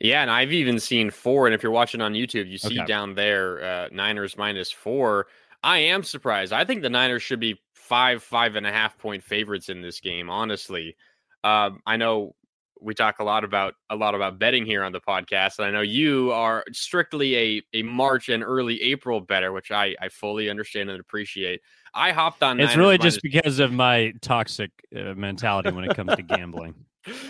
Yeah, 0.01 0.22
and 0.24 0.31
I've 0.31 0.51
even 0.51 0.79
seen 0.79 1.12
four. 1.12 1.46
And 1.46 1.53
if 1.53 1.62
you're 1.62 1.72
watching 1.72 2.01
on 2.01 2.13
YouTube, 2.13 2.50
you 2.50 2.58
see 2.58 2.79
okay. 2.79 2.86
down 2.88 3.13
there 3.13 3.63
uh, 3.63 3.88
Niners 3.91 4.38
minus 4.38 4.72
four. 4.72 5.27
I 5.63 5.77
am 5.77 6.03
surprised. 6.03 6.53
I 6.53 6.65
think 6.65 6.81
the 6.81 6.89
Niners 6.89 7.22
should 7.22 7.39
be 7.39 7.62
five, 7.74 8.24
five 8.24 8.55
and 8.55 8.65
a 8.65 8.72
half 8.72 8.98
point 8.98 9.24
favorites 9.24 9.70
in 9.70 9.81
this 9.81 10.00
game. 10.00 10.29
Honestly, 10.29 10.96
um, 11.43 11.81
I 11.86 11.98
know 11.98 12.36
we 12.81 12.96
talk 12.96 13.20
a 13.20 13.24
lot 13.24 13.43
about 13.43 13.75
a 13.91 13.96
lot 13.96 14.15
about 14.15 14.39
betting 14.39 14.65
here 14.65 14.84
on 14.84 14.91
the 14.91 15.00
podcast, 15.00 15.60
and 15.60 15.67
I 15.67 15.72
know 15.72 15.81
you 15.81 16.31
are 16.31 16.63
strictly 16.72 17.36
a 17.38 17.62
a 17.74 17.84
March 17.84 18.29
and 18.29 18.43
early 18.43 18.81
April 18.81 19.22
better, 19.22 19.51
which 19.51 19.72
I 19.72 19.96
I 20.01 20.10
fully 20.10 20.50
understand 20.50 20.89
and 20.89 21.00
appreciate. 21.00 21.62
I 21.93 22.12
hopped 22.12 22.41
on. 22.41 22.60
It's 22.60 22.72
Niners 22.72 22.77
really 22.77 22.98
just 22.98 23.22
because 23.22 23.60
of 23.60 23.72
my 23.72 24.13
toxic 24.22 24.72
uh, 24.96 25.13
mentality 25.13 25.72
when 25.72 25.84
it 25.84 25.96
comes 25.96 26.15
to 26.15 26.24
gambling. 26.24 26.74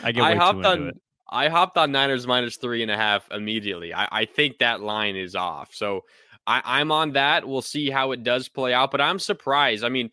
I 0.04 0.12
get 0.14 0.24
way 0.24 0.30
I 0.30 0.36
hopped 0.36 0.64
too 0.64 0.70
into 0.70 0.84
on, 0.84 0.88
it. 0.90 1.02
I 1.32 1.48
hopped 1.48 1.78
on 1.78 1.92
Niners 1.92 2.28
minus 2.28 2.58
three 2.58 2.82
and 2.82 2.92
a 2.92 2.98
half 2.98 3.30
immediately. 3.32 3.94
I, 3.94 4.08
I 4.12 4.26
think 4.26 4.58
that 4.58 4.82
line 4.82 5.16
is 5.16 5.36
off. 5.36 5.74
So 5.74 6.04
I, 6.46 6.62
I'm 6.64 6.92
on 6.92 7.14
that. 7.14 7.48
We'll 7.48 7.62
see 7.62 7.90
how 7.90 8.12
it 8.12 8.24
does 8.24 8.50
play 8.50 8.74
out, 8.74 8.92
but 8.92 9.02
I'm 9.02 9.20
surprised. 9.20 9.84
I 9.84 9.90
mean, 9.90 10.12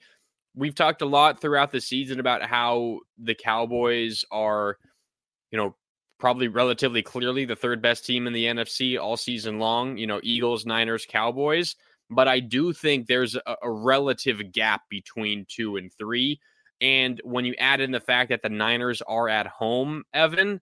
we've 0.55 0.75
talked 0.75 1.03
a 1.03 1.07
lot 1.07 1.41
throughout 1.41 1.73
the 1.73 1.81
season 1.81 2.21
about 2.21 2.43
how 2.43 3.01
the 3.19 3.35
Cowboys 3.35 4.25
are, 4.31 4.77
you 5.51 5.59
know, 5.59 5.75
probably 6.19 6.49
relatively 6.49 7.03
clearly 7.03 7.45
the 7.45 7.57
third 7.57 7.81
best 7.81 8.05
team 8.05 8.27
in 8.27 8.33
the 8.33 8.45
NFC 8.45 9.01
all 9.01 9.17
season 9.17 9.59
long, 9.59 9.97
you 9.97 10.07
know, 10.07 10.21
Eagles, 10.23 10.67
Niners, 10.67 11.07
Cowboys. 11.09 11.77
But 12.11 12.29
I 12.29 12.41
do 12.41 12.73
think 12.73 13.07
there's 13.07 13.37
a, 13.37 13.57
a 13.63 13.71
relative 13.71 14.53
gap 14.53 14.83
between 14.89 15.47
two 15.49 15.77
and 15.77 15.93
three. 15.93 16.41
And 16.81 17.21
when 17.25 17.45
you 17.45 17.55
add 17.59 17.81
in 17.81 17.91
the 17.91 18.01
fact 18.01 18.31
that 18.31 18.43
the 18.43 18.49
Niners 18.49 19.03
are 19.03 19.29
at 19.29 19.47
home, 19.47 20.05
Evan, 20.13 20.61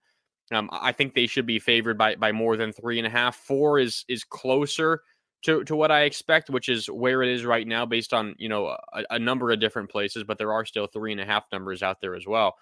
Um, 0.52 0.68
I 0.72 0.92
think 0.92 1.14
they 1.14 1.26
should 1.26 1.46
be 1.46 1.58
favored 1.58 1.98
by 1.98 2.14
by 2.16 2.32
more 2.32 2.56
than 2.56 2.72
three 2.72 2.98
and 2.98 3.06
a 3.06 3.10
half. 3.10 3.36
Four 3.36 3.78
is 3.78 4.04
is 4.08 4.24
closer 4.24 5.00
to 5.42 5.64
to 5.64 5.74
what 5.74 5.90
I 5.90 6.02
expect, 6.02 6.50
which 6.50 6.68
is 6.68 6.86
where 6.86 7.22
it 7.22 7.28
is 7.28 7.44
right 7.44 7.66
now, 7.66 7.84
based 7.84 8.14
on 8.14 8.34
you 8.38 8.48
know 8.48 8.76
a, 8.92 9.04
a 9.10 9.18
number 9.18 9.50
of 9.50 9.60
different 9.60 9.90
places. 9.90 10.24
But 10.24 10.38
there 10.38 10.52
are 10.52 10.64
still 10.64 10.86
three 10.86 11.12
and 11.12 11.20
a 11.20 11.26
half 11.26 11.44
numbers 11.52 11.82
out 11.82 12.00
there 12.00 12.14
as 12.14 12.26
well. 12.26 12.54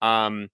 Um, 0.00 0.48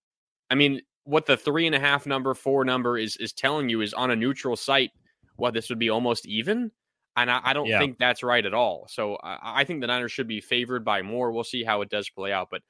I 0.50 0.54
mean, 0.54 0.80
what 1.04 1.26
the 1.26 1.37
three 1.37 1.66
and 1.66 1.75
a 1.75 1.80
half 1.80 2.07
number, 2.07 2.35
four 2.35 2.64
number 2.64 2.97
is 2.97 3.16
is 3.16 3.33
telling 3.33 3.68
you 3.68 3.80
is 3.83 3.95
on 3.95 4.11
a 4.11 4.16
neutral 4.16 4.57
site. 4.57 4.90
What 5.37 5.54
this 5.54 5.68
would 5.68 5.78
be 5.78 5.90
almost 5.90 6.26
even. 6.26 6.71
And 7.16 7.30
I, 7.30 7.40
I 7.42 7.52
don't 7.52 7.66
yeah. 7.66 7.80
think 7.80 7.99
that's 7.99 8.23
right 8.23 8.45
at 8.47 8.54
all. 8.54 8.87
So 8.88 9.16
I, 9.16 9.61
I 9.61 9.64
think 9.64 9.80
the 9.80 9.88
Niners 9.88 10.12
should 10.12 10.28
be 10.28 10.40
favored 10.40 10.85
by 10.85 11.02
more. 11.02 11.33
We'll 11.33 11.42
see 11.42 11.64
how 11.64 11.80
it 11.83 11.90
does 11.90 12.09
play 12.09 12.33
out. 12.33 12.49
But 12.49 12.62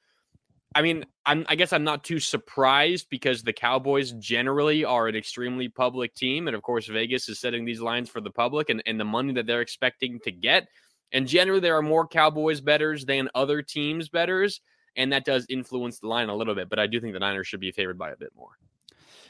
I 0.75 0.83
mean, 0.83 1.05
I'm, 1.25 1.45
I 1.49 1.55
guess 1.55 1.73
I'm 1.73 1.83
not 1.83 2.03
too 2.03 2.19
surprised 2.19 3.07
because 3.09 3.41
the 3.41 3.53
Cowboys 3.53 4.11
generally 4.13 4.85
are 4.85 5.07
an 5.07 5.15
extremely 5.15 5.67
public 5.67 6.13
team. 6.13 6.47
And 6.47 6.55
of 6.55 6.61
course, 6.61 6.87
Vegas 6.87 7.27
is 7.27 7.39
setting 7.39 7.65
these 7.65 7.81
lines 7.81 8.09
for 8.09 8.21
the 8.21 8.29
public 8.29 8.69
and, 8.69 8.83
and 8.85 8.99
the 8.99 9.05
money 9.05 9.33
that 9.33 9.47
they're 9.47 9.61
expecting 9.61 10.19
to 10.25 10.31
get. 10.31 10.67
And 11.11 11.27
generally, 11.27 11.59
there 11.59 11.75
are 11.75 11.81
more 11.81 12.07
Cowboys 12.07 12.61
betters 12.61 13.03
than 13.03 13.29
other 13.33 13.63
teams 13.63 14.09
betters. 14.09 14.61
And 14.95 15.11
that 15.11 15.25
does 15.25 15.45
influence 15.49 15.99
the 15.99 16.07
line 16.07 16.29
a 16.29 16.35
little 16.35 16.55
bit. 16.55 16.69
But 16.69 16.77
I 16.77 16.85
do 16.85 16.99
think 16.99 17.13
the 17.13 17.19
Niners 17.19 17.47
should 17.47 17.61
be 17.61 17.71
favored 17.71 17.97
by 17.97 18.11
a 18.11 18.17
bit 18.17 18.31
more. 18.35 18.51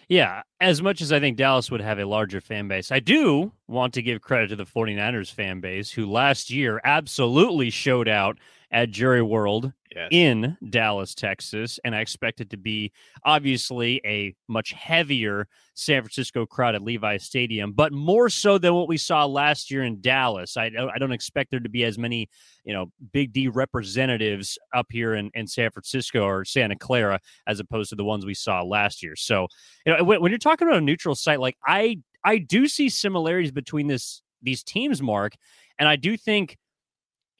Yeah, 0.09 0.41
as 0.59 0.81
much 0.81 1.01
as 1.01 1.11
I 1.11 1.19
think 1.19 1.37
Dallas 1.37 1.69
would 1.69 1.81
have 1.81 1.99
a 1.99 2.05
larger 2.05 2.41
fan 2.41 2.67
base, 2.67 2.91
I 2.91 2.99
do 2.99 3.51
want 3.67 3.93
to 3.93 4.01
give 4.01 4.21
credit 4.21 4.47
to 4.47 4.55
the 4.55 4.65
49ers 4.65 5.31
fan 5.31 5.59
base 5.59 5.91
who 5.91 6.09
last 6.09 6.49
year 6.49 6.81
absolutely 6.83 7.69
showed 7.69 8.07
out 8.07 8.39
at 8.71 8.91
Jerry 8.91 9.21
World 9.21 9.73
yes. 9.95 10.09
in 10.11 10.57
Dallas, 10.69 11.15
Texas. 11.15 11.79
And 11.83 11.95
I 11.95 12.01
expect 12.01 12.39
it 12.41 12.49
to 12.51 12.57
be 12.57 12.91
obviously 13.23 13.99
a 14.05 14.35
much 14.47 14.71
heavier 14.73 15.47
San 15.73 16.01
Francisco 16.01 16.45
crowd 16.45 16.75
at 16.75 16.81
Levi 16.81 17.17
Stadium, 17.17 17.71
but 17.71 17.91
more 17.93 18.29
so 18.29 18.57
than 18.57 18.73
what 18.73 18.87
we 18.87 18.97
saw 18.97 19.25
last 19.25 19.71
year 19.71 19.83
in 19.83 20.01
Dallas. 20.01 20.57
I, 20.57 20.71
I 20.93 20.99
don't 20.99 21.11
expect 21.11 21.51
there 21.51 21.59
to 21.59 21.69
be 21.69 21.83
as 21.83 21.97
many, 21.97 22.29
you 22.63 22.73
know, 22.73 22.91
Big 23.11 23.33
D 23.33 23.47
representatives 23.47 24.57
up 24.73 24.87
here 24.89 25.15
in, 25.15 25.31
in 25.33 25.47
San 25.47 25.71
Francisco 25.71 26.23
or 26.23 26.45
Santa 26.45 26.75
Clara 26.75 27.19
as 27.47 27.59
opposed 27.59 27.89
to 27.89 27.95
the 27.95 28.03
ones 28.03 28.25
we 28.25 28.33
saw 28.33 28.61
last 28.61 29.01
year. 29.01 29.15
So, 29.15 29.47
you 29.85 29.95
know, 29.95 30.03
when, 30.03 30.21
when 30.21 30.31
you're 30.31 30.37
talking 30.37 30.67
about 30.67 30.77
a 30.77 30.85
neutral 30.85 31.15
site, 31.15 31.39
like 31.39 31.57
I, 31.65 31.99
I 32.23 32.37
do 32.37 32.67
see 32.67 32.89
similarities 32.89 33.51
between 33.51 33.87
this 33.87 34.21
these 34.41 34.63
teams, 34.63 35.01
Mark, 35.01 35.33
and 35.79 35.89
I 35.89 35.95
do 35.95 36.15
think 36.15 36.57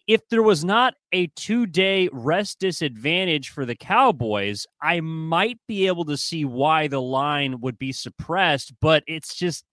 if 0.09 0.27
there 0.29 0.41
was 0.41 0.65
not 0.65 0.95
a 1.11 1.27
two 1.35 1.67
day 1.67 2.09
rest 2.11 2.57
disadvantage 2.59 3.49
for 3.49 3.63
the 3.63 3.75
Cowboys, 3.75 4.65
I 4.81 5.01
might 5.01 5.59
be 5.67 5.85
able 5.85 6.03
to 6.05 6.17
see 6.17 6.45
why 6.45 6.87
the 6.87 6.99
line 6.99 7.61
would 7.61 7.77
be 7.77 7.91
suppressed, 7.91 8.73
but 8.81 9.03
it's 9.05 9.35
just 9.35 9.63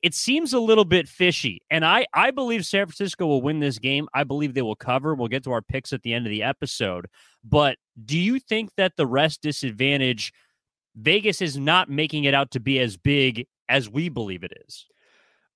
it 0.00 0.14
seems 0.14 0.52
a 0.52 0.60
little 0.60 0.84
bit 0.84 1.08
fishy. 1.08 1.60
And 1.70 1.84
I, 1.84 2.06
I 2.14 2.30
believe 2.30 2.64
San 2.64 2.86
Francisco 2.86 3.26
will 3.26 3.42
win 3.42 3.58
this 3.58 3.80
game. 3.80 4.06
I 4.14 4.22
believe 4.22 4.54
they 4.54 4.62
will 4.62 4.76
cover. 4.76 5.16
We'll 5.16 5.26
get 5.26 5.42
to 5.44 5.50
our 5.50 5.62
picks 5.62 5.92
at 5.92 6.02
the 6.02 6.14
end 6.14 6.24
of 6.24 6.30
the 6.30 6.44
episode. 6.44 7.06
But 7.42 7.78
do 8.04 8.16
you 8.16 8.38
think 8.38 8.70
that 8.76 8.92
the 8.96 9.08
rest 9.08 9.42
disadvantage, 9.42 10.32
Vegas 10.94 11.42
is 11.42 11.58
not 11.58 11.90
making 11.90 12.24
it 12.24 12.34
out 12.34 12.52
to 12.52 12.60
be 12.60 12.78
as 12.78 12.96
big 12.96 13.48
as 13.68 13.90
we 13.90 14.08
believe 14.08 14.44
it 14.44 14.52
is? 14.68 14.86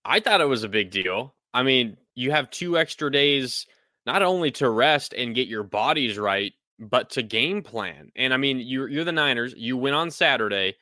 I 0.05 0.19
thought 0.19 0.41
it 0.41 0.49
was 0.49 0.65
a 0.65 0.69
big 0.69 0.91
deal. 0.91 1.37
I 1.53 1.63
mean, 1.63 1.97
you 2.15 2.31
have 2.31 2.51
two 2.51 2.79
extra 2.79 3.11
days 3.11 3.67
not 4.07 4.23
only 4.23 4.51
to 4.53 4.69
rest 4.69 5.13
and 5.13 5.35
get 5.35 5.49
your 5.49 5.63
bodies 5.63 6.19
right, 6.19 6.53
but 6.79 7.11
to 7.11 7.23
game 7.23 7.63
plan. 7.63 8.11
And 8.17 8.33
I 8.33 8.37
mean, 8.37 8.61
you're 8.61 8.89
you're 8.89 9.05
the 9.05 9.13
Niners. 9.13 9.55
You 9.57 9.77
win 9.77 9.95
on 9.95 10.11
Saturday, 10.11 10.77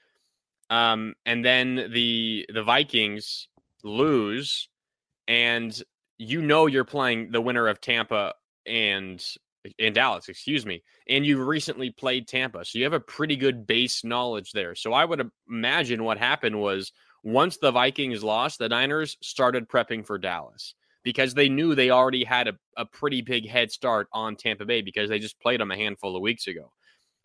um, 0.70 1.14
and 1.26 1.44
then 1.44 1.90
the 1.92 2.46
the 2.52 2.62
Vikings 2.62 3.48
lose, 3.82 4.68
and 5.26 5.80
you 6.18 6.42
know 6.42 6.66
you're 6.66 6.84
playing 6.84 7.30
the 7.32 7.40
winner 7.40 7.66
of 7.66 7.80
Tampa 7.80 8.34
and 8.66 9.25
in 9.78 9.92
Dallas, 9.92 10.28
excuse 10.28 10.64
me, 10.64 10.82
and 11.08 11.26
you 11.26 11.42
recently 11.42 11.90
played 11.90 12.28
Tampa, 12.28 12.64
so 12.64 12.78
you 12.78 12.84
have 12.84 12.92
a 12.92 13.00
pretty 13.00 13.37
good 13.37 13.66
base 13.66 14.04
knowledge 14.04 14.52
there. 14.52 14.75
So 14.75 14.92
I 14.92 15.04
would 15.04 15.30
imagine 15.48 16.04
what 16.04 16.16
happened 16.16 16.60
was 16.60 16.92
once 17.32 17.58
the 17.58 17.70
Vikings 17.70 18.25
lost, 18.25 18.58
the 18.58 18.68
Niners 18.68 19.16
started 19.20 19.68
prepping 19.68 20.04
for 20.04 20.18
Dallas 20.18 20.75
because 21.02 21.35
they 21.35 21.49
knew 21.49 21.75
they 21.75 21.90
already 21.90 22.25
had 22.25 22.49
a, 22.49 22.54
a 22.76 22.85
pretty 22.85 23.23
big 23.23 23.49
head 23.49 23.70
start 23.70 24.08
on 24.12 24.37
Tampa 24.37 24.64
Bay 24.64 24.82
because 24.82 25.08
they 25.08 25.18
just 25.18 25.40
played 25.40 25.61
them 25.61 25.70
a 25.70 25.76
handful 25.76 26.16
of 26.16 26.23
weeks 26.23 26.47
ago. 26.47 26.73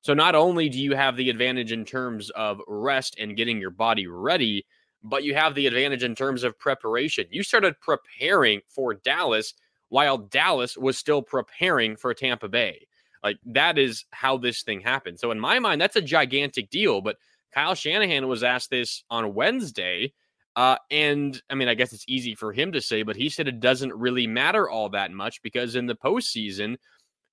So 0.02 0.14
not 0.14 0.36
only 0.36 0.70
do 0.70 0.80
you 0.80 0.96
have 0.96 1.16
the 1.16 1.30
advantage 1.30 1.72
in 1.72 1.86
terms 1.86 2.30
of 2.32 2.60
rest 2.68 3.18
and 3.20 3.38
getting 3.38 3.60
your 3.60 3.70
body 3.72 4.08
ready, 4.08 4.66
but 5.04 5.24
you 5.24 5.34
have 5.36 5.56
the 5.56 5.68
advantage 5.68 6.04
in 6.04 6.16
terms 6.16 6.44
of 6.44 6.60
preparation. 6.60 7.26
You 7.30 7.44
started 7.44 7.80
preparing 7.80 8.62
for 8.68 8.94
Dallas 8.94 9.54
while 9.90 10.18
Dallas 10.18 10.78
was 10.78 10.98
still 10.98 11.22
preparing 11.22 11.96
for 11.96 12.14
Tampa 12.14 12.50
Bay. 12.50 12.88
Like 13.24 13.38
that 13.46 13.78
is 13.78 14.06
how 14.12 14.38
this 14.38 14.64
thing 14.64 14.82
happened. 14.82 15.20
So 15.20 15.32
in 15.32 15.40
my 15.40 15.60
mind, 15.60 15.80
that's 15.80 15.96
a 15.96 16.02
gigantic 16.02 16.70
deal. 16.70 17.02
But 17.02 17.18
Kyle 17.54 17.76
Shanahan 17.76 18.28
was 18.28 18.44
asked 18.44 18.70
this 18.70 19.04
on 19.10 19.34
Wednesday 19.34 20.14
uh, 20.56 20.78
and 20.92 21.42
I 21.50 21.56
mean, 21.56 21.68
I 21.68 21.74
guess 21.74 21.94
it's 21.94 22.06
easy 22.08 22.36
for 22.36 22.54
him 22.54 22.72
to 22.74 22.82
say, 22.82 23.04
but 23.04 23.16
he 23.16 23.30
said 23.30 23.48
it 23.48 23.60
doesn't 23.60 23.94
really 23.94 24.28
matter 24.28 24.70
all 24.70 24.90
that 24.90 25.12
much 25.12 25.42
because 25.42 25.76
in 25.76 25.88
the 25.88 25.96
postseason, 25.96 26.78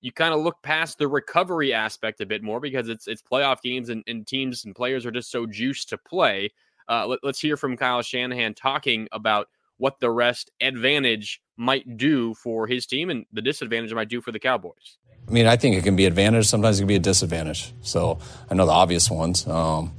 you 0.01 0.11
kind 0.11 0.33
of 0.33 0.39
look 0.39 0.55
past 0.63 0.97
the 0.97 1.07
recovery 1.07 1.73
aspect 1.73 2.21
a 2.21 2.25
bit 2.25 2.41
more 2.41 2.59
because 2.59 2.89
it's 2.89 3.07
it's 3.07 3.21
playoff 3.21 3.61
games 3.61 3.89
and, 3.89 4.03
and 4.07 4.25
teams 4.25 4.65
and 4.65 4.75
players 4.75 5.05
are 5.05 5.11
just 5.11 5.29
so 5.29 5.45
juiced 5.45 5.89
to 5.89 5.97
play. 5.97 6.51
Uh, 6.89 7.05
let, 7.05 7.19
let's 7.21 7.39
hear 7.39 7.55
from 7.55 7.77
Kyle 7.77 8.01
Shanahan 8.01 8.55
talking 8.55 9.07
about 9.11 9.47
what 9.77 9.99
the 9.99 10.09
rest 10.09 10.49
advantage 10.59 11.41
might 11.57 11.97
do 11.97 12.33
for 12.33 12.65
his 12.65 12.87
team 12.87 13.11
and 13.11 13.25
the 13.31 13.41
disadvantage 13.41 13.93
might 13.93 14.09
do 14.09 14.21
for 14.21 14.31
the 14.31 14.39
Cowboys. 14.39 14.97
I 15.27 15.31
mean, 15.31 15.45
I 15.45 15.57
think 15.57 15.75
it 15.75 15.83
can 15.83 15.95
be 15.95 16.05
advantage. 16.05 16.47
Sometimes 16.47 16.79
it 16.79 16.81
can 16.81 16.87
be 16.87 16.95
a 16.95 16.99
disadvantage. 16.99 17.71
So 17.81 18.17
I 18.49 18.55
know 18.55 18.65
the 18.65 18.71
obvious 18.71 19.11
ones. 19.11 19.47
Um, 19.47 19.93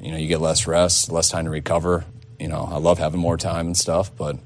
you 0.00 0.10
know, 0.10 0.16
you 0.16 0.28
get 0.28 0.40
less 0.40 0.66
rest, 0.66 1.10
less 1.10 1.28
time 1.28 1.44
to 1.44 1.50
recover. 1.50 2.04
You 2.38 2.48
know, 2.48 2.68
I 2.70 2.78
love 2.78 2.98
having 2.98 3.20
more 3.20 3.36
time 3.36 3.66
and 3.66 3.76
stuff, 3.76 4.14
but 4.16 4.36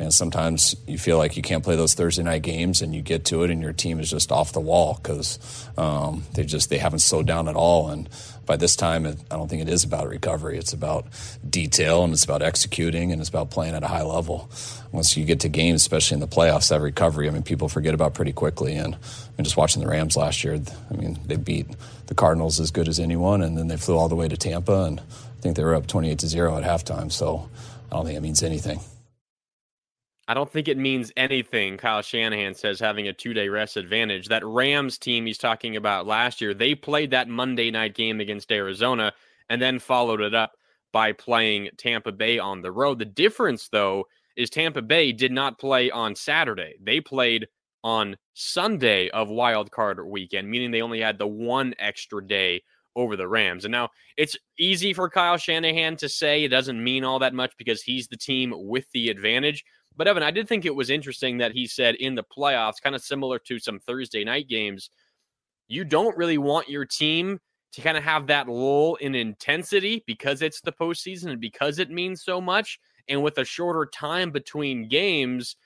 man, 0.00 0.10
sometimes 0.10 0.74
you 0.86 0.96
feel 0.96 1.18
like 1.18 1.36
you 1.36 1.42
can't 1.42 1.62
play 1.62 1.76
those 1.76 1.92
Thursday 1.92 2.22
night 2.22 2.40
games, 2.40 2.80
and 2.80 2.94
you 2.94 3.02
get 3.02 3.26
to 3.26 3.44
it, 3.44 3.50
and 3.50 3.60
your 3.60 3.74
team 3.74 4.00
is 4.00 4.10
just 4.10 4.32
off 4.32 4.52
the 4.52 4.60
wall 4.60 4.98
because 5.00 5.68
um, 5.76 6.24
they 6.34 6.42
just 6.42 6.70
they 6.70 6.78
haven't 6.78 7.00
slowed 7.00 7.26
down 7.26 7.48
at 7.48 7.54
all. 7.54 7.90
And 7.90 8.08
by 8.46 8.56
this 8.56 8.74
time, 8.74 9.04
it, 9.04 9.18
I 9.30 9.36
don't 9.36 9.48
think 9.48 9.60
it 9.60 9.68
is 9.68 9.84
about 9.84 10.08
recovery. 10.08 10.56
It's 10.56 10.72
about 10.72 11.06
detail, 11.48 12.02
and 12.02 12.14
it's 12.14 12.24
about 12.24 12.40
executing, 12.40 13.12
and 13.12 13.20
it's 13.20 13.28
about 13.28 13.50
playing 13.50 13.74
at 13.74 13.82
a 13.82 13.88
high 13.88 14.02
level. 14.02 14.50
Once 14.90 15.16
you 15.16 15.24
get 15.24 15.40
to 15.40 15.50
games, 15.50 15.82
especially 15.82 16.14
in 16.14 16.20
the 16.20 16.26
playoffs, 16.26 16.70
that 16.70 16.80
recovery, 16.80 17.28
I 17.28 17.30
mean, 17.30 17.42
people 17.42 17.68
forget 17.68 17.92
about 17.92 18.14
pretty 18.14 18.32
quickly. 18.32 18.74
And 18.74 18.94
I 18.94 18.98
mean, 19.36 19.44
just 19.44 19.58
watching 19.58 19.82
the 19.82 19.88
Rams 19.88 20.16
last 20.16 20.42
year, 20.42 20.58
I 20.90 20.94
mean, 20.94 21.18
they 21.26 21.36
beat 21.36 21.66
the 22.06 22.14
Cardinals 22.14 22.58
as 22.58 22.70
good 22.70 22.88
as 22.88 22.98
anyone, 22.98 23.42
and 23.42 23.56
then 23.56 23.68
they 23.68 23.76
flew 23.76 23.98
all 23.98 24.08
the 24.08 24.16
way 24.16 24.28
to 24.28 24.36
Tampa 24.36 24.84
and 24.84 24.98
I 24.98 25.42
think 25.42 25.56
they 25.56 25.64
were 25.64 25.74
up 25.74 25.86
28 25.86 26.18
to 26.18 26.26
0 26.26 26.56
at 26.58 26.64
halftime. 26.64 27.10
So 27.10 27.48
I 27.90 27.96
don't 27.96 28.04
think 28.04 28.18
it 28.18 28.20
means 28.20 28.42
anything. 28.42 28.80
I 30.30 30.34
don't 30.34 30.48
think 30.48 30.68
it 30.68 30.78
means 30.78 31.10
anything, 31.16 31.76
Kyle 31.76 32.02
Shanahan 32.02 32.54
says, 32.54 32.78
having 32.78 33.08
a 33.08 33.12
two 33.12 33.34
day 33.34 33.48
rest 33.48 33.76
advantage. 33.76 34.28
That 34.28 34.46
Rams 34.46 34.96
team 34.96 35.26
he's 35.26 35.38
talking 35.38 35.74
about 35.74 36.06
last 36.06 36.40
year, 36.40 36.54
they 36.54 36.76
played 36.76 37.10
that 37.10 37.26
Monday 37.26 37.68
night 37.72 37.96
game 37.96 38.20
against 38.20 38.52
Arizona 38.52 39.12
and 39.48 39.60
then 39.60 39.80
followed 39.80 40.20
it 40.20 40.32
up 40.32 40.52
by 40.92 41.10
playing 41.10 41.70
Tampa 41.76 42.12
Bay 42.12 42.38
on 42.38 42.62
the 42.62 42.70
road. 42.70 43.00
The 43.00 43.06
difference, 43.06 43.70
though, 43.70 44.04
is 44.36 44.50
Tampa 44.50 44.82
Bay 44.82 45.10
did 45.10 45.32
not 45.32 45.58
play 45.58 45.90
on 45.90 46.14
Saturday. 46.14 46.74
They 46.80 47.00
played 47.00 47.48
on 47.82 48.16
Sunday 48.34 49.08
of 49.08 49.30
wild 49.30 49.72
card 49.72 49.98
weekend, 50.06 50.48
meaning 50.48 50.70
they 50.70 50.82
only 50.82 51.00
had 51.00 51.18
the 51.18 51.26
one 51.26 51.74
extra 51.80 52.24
day 52.24 52.62
over 52.94 53.16
the 53.16 53.26
Rams. 53.26 53.64
And 53.64 53.72
now 53.72 53.88
it's 54.16 54.36
easy 54.60 54.92
for 54.92 55.10
Kyle 55.10 55.36
Shanahan 55.38 55.96
to 55.96 56.08
say 56.08 56.44
it 56.44 56.48
doesn't 56.50 56.82
mean 56.82 57.02
all 57.02 57.18
that 57.18 57.34
much 57.34 57.52
because 57.58 57.82
he's 57.82 58.06
the 58.06 58.16
team 58.16 58.54
with 58.56 58.86
the 58.92 59.08
advantage. 59.08 59.64
But 59.96 60.08
Evan, 60.08 60.22
I 60.22 60.30
did 60.30 60.48
think 60.48 60.64
it 60.64 60.74
was 60.74 60.90
interesting 60.90 61.38
that 61.38 61.52
he 61.52 61.66
said 61.66 61.94
in 61.96 62.14
the 62.14 62.24
playoffs, 62.24 62.80
kind 62.82 62.94
of 62.94 63.02
similar 63.02 63.38
to 63.40 63.58
some 63.58 63.78
Thursday 63.78 64.24
night 64.24 64.48
games, 64.48 64.90
you 65.68 65.84
don't 65.84 66.16
really 66.16 66.38
want 66.38 66.68
your 66.68 66.84
team 66.84 67.38
to 67.72 67.80
kind 67.80 67.96
of 67.96 68.02
have 68.02 68.26
that 68.26 68.48
lull 68.48 68.96
in 68.96 69.14
intensity 69.14 70.02
because 70.06 70.42
it's 70.42 70.60
the 70.60 70.72
postseason 70.72 71.30
and 71.30 71.40
because 71.40 71.78
it 71.78 71.90
means 71.90 72.22
so 72.22 72.40
much. 72.40 72.78
And 73.08 73.22
with 73.22 73.38
a 73.38 73.44
shorter 73.44 73.86
time 73.86 74.30
between 74.30 74.88
games, 74.88 75.56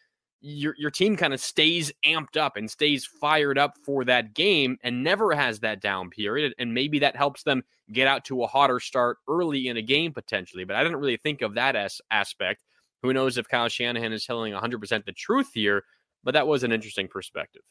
your 0.40 0.74
your 0.76 0.90
team 0.90 1.16
kind 1.16 1.32
of 1.32 1.40
stays 1.40 1.90
amped 2.04 2.36
up 2.36 2.56
and 2.56 2.70
stays 2.70 3.06
fired 3.06 3.56
up 3.56 3.78
for 3.82 4.04
that 4.04 4.34
game 4.34 4.76
and 4.82 5.02
never 5.02 5.32
has 5.32 5.60
that 5.60 5.80
down 5.80 6.10
period. 6.10 6.54
And 6.58 6.74
maybe 6.74 6.98
that 6.98 7.16
helps 7.16 7.42
them 7.42 7.62
get 7.92 8.06
out 8.06 8.24
to 8.26 8.42
a 8.42 8.46
hotter 8.46 8.78
start 8.78 9.18
early 9.26 9.68
in 9.68 9.78
a 9.78 9.82
game 9.82 10.12
potentially. 10.12 10.64
But 10.64 10.76
I 10.76 10.82
didn't 10.82 10.98
really 10.98 11.16
think 11.16 11.40
of 11.40 11.54
that 11.54 11.76
as 11.76 12.00
aspect 12.10 12.62
who 13.04 13.12
knows 13.12 13.38
if 13.38 13.46
Kyle 13.48 13.68
Shanahan 13.68 14.12
is 14.12 14.24
telling 14.24 14.52
100% 14.52 15.04
the 15.04 15.12
truth 15.12 15.50
here 15.54 15.84
but 16.24 16.34
that 16.34 16.48
was 16.48 16.64
an 16.64 16.72
interesting 16.72 17.06
perspective 17.06 17.62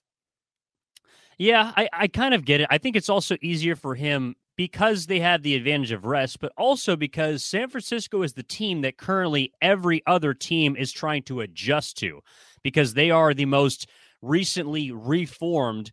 yeah, 1.38 1.72
I, 1.76 1.90
I 1.92 2.08
kind 2.08 2.34
of 2.34 2.46
get 2.46 2.62
it. 2.62 2.68
I 2.70 2.78
think 2.78 2.96
it's 2.96 3.10
also 3.10 3.38
easier 3.42 3.76
for 3.76 3.96
him 3.96 4.36
because 4.56 5.08
they 5.08 5.20
have 5.20 5.42
the 5.42 5.56
advantage 5.56 5.92
of 5.92 6.06
rest, 6.06 6.40
but 6.40 6.52
also 6.58 6.96
because 6.96 7.44
San 7.44 7.70
Francisco 7.70 8.22
is 8.22 8.34
the 8.34 8.44
team 8.44 8.82
that 8.82 8.98
currently 8.98 9.52
every 9.62 10.04
other 10.06 10.34
team 10.34 10.76
is 10.76 10.92
trying 10.92 11.24
to 11.24 11.42
adjust 11.42 11.98
to 11.98 12.22
because 12.62 12.94
they 12.94 13.10
are 13.10 13.34
the 13.34 13.46
most 13.46 13.90
recently 14.22 14.92
reformed, 14.92 15.92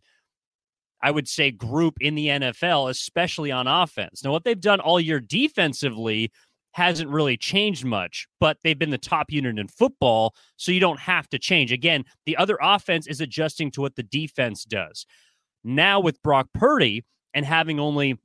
I 1.01 1.09
would 1.09 1.27
say, 1.27 1.49
group 1.49 1.95
in 1.99 2.13
the 2.13 2.27
NFL, 2.27 2.89
especially 2.89 3.51
on 3.51 3.67
offense. 3.67 4.23
Now, 4.23 4.31
what 4.31 4.43
they've 4.43 4.59
done 4.59 4.79
all 4.79 4.99
year 4.99 5.19
defensively 5.19 6.31
hasn't 6.73 7.09
really 7.09 7.37
changed 7.37 7.85
much, 7.85 8.27
but 8.39 8.57
they've 8.63 8.79
been 8.79 8.89
the 8.89 8.97
top 8.97 9.31
unit 9.31 9.59
in 9.59 9.67
football, 9.67 10.35
so 10.57 10.71
you 10.71 10.79
don't 10.79 10.99
have 10.99 11.27
to 11.29 11.39
change. 11.39 11.71
Again, 11.71 12.05
the 12.25 12.37
other 12.37 12.57
offense 12.61 13.07
is 13.07 13.21
adjusting 13.21 13.71
to 13.71 13.81
what 13.81 13.95
the 13.95 14.03
defense 14.03 14.63
does. 14.63 15.05
Now, 15.63 15.99
with 15.99 16.21
Brock 16.23 16.47
Purdy 16.53 17.03
and 17.33 17.45
having 17.45 17.79
only 17.79 18.17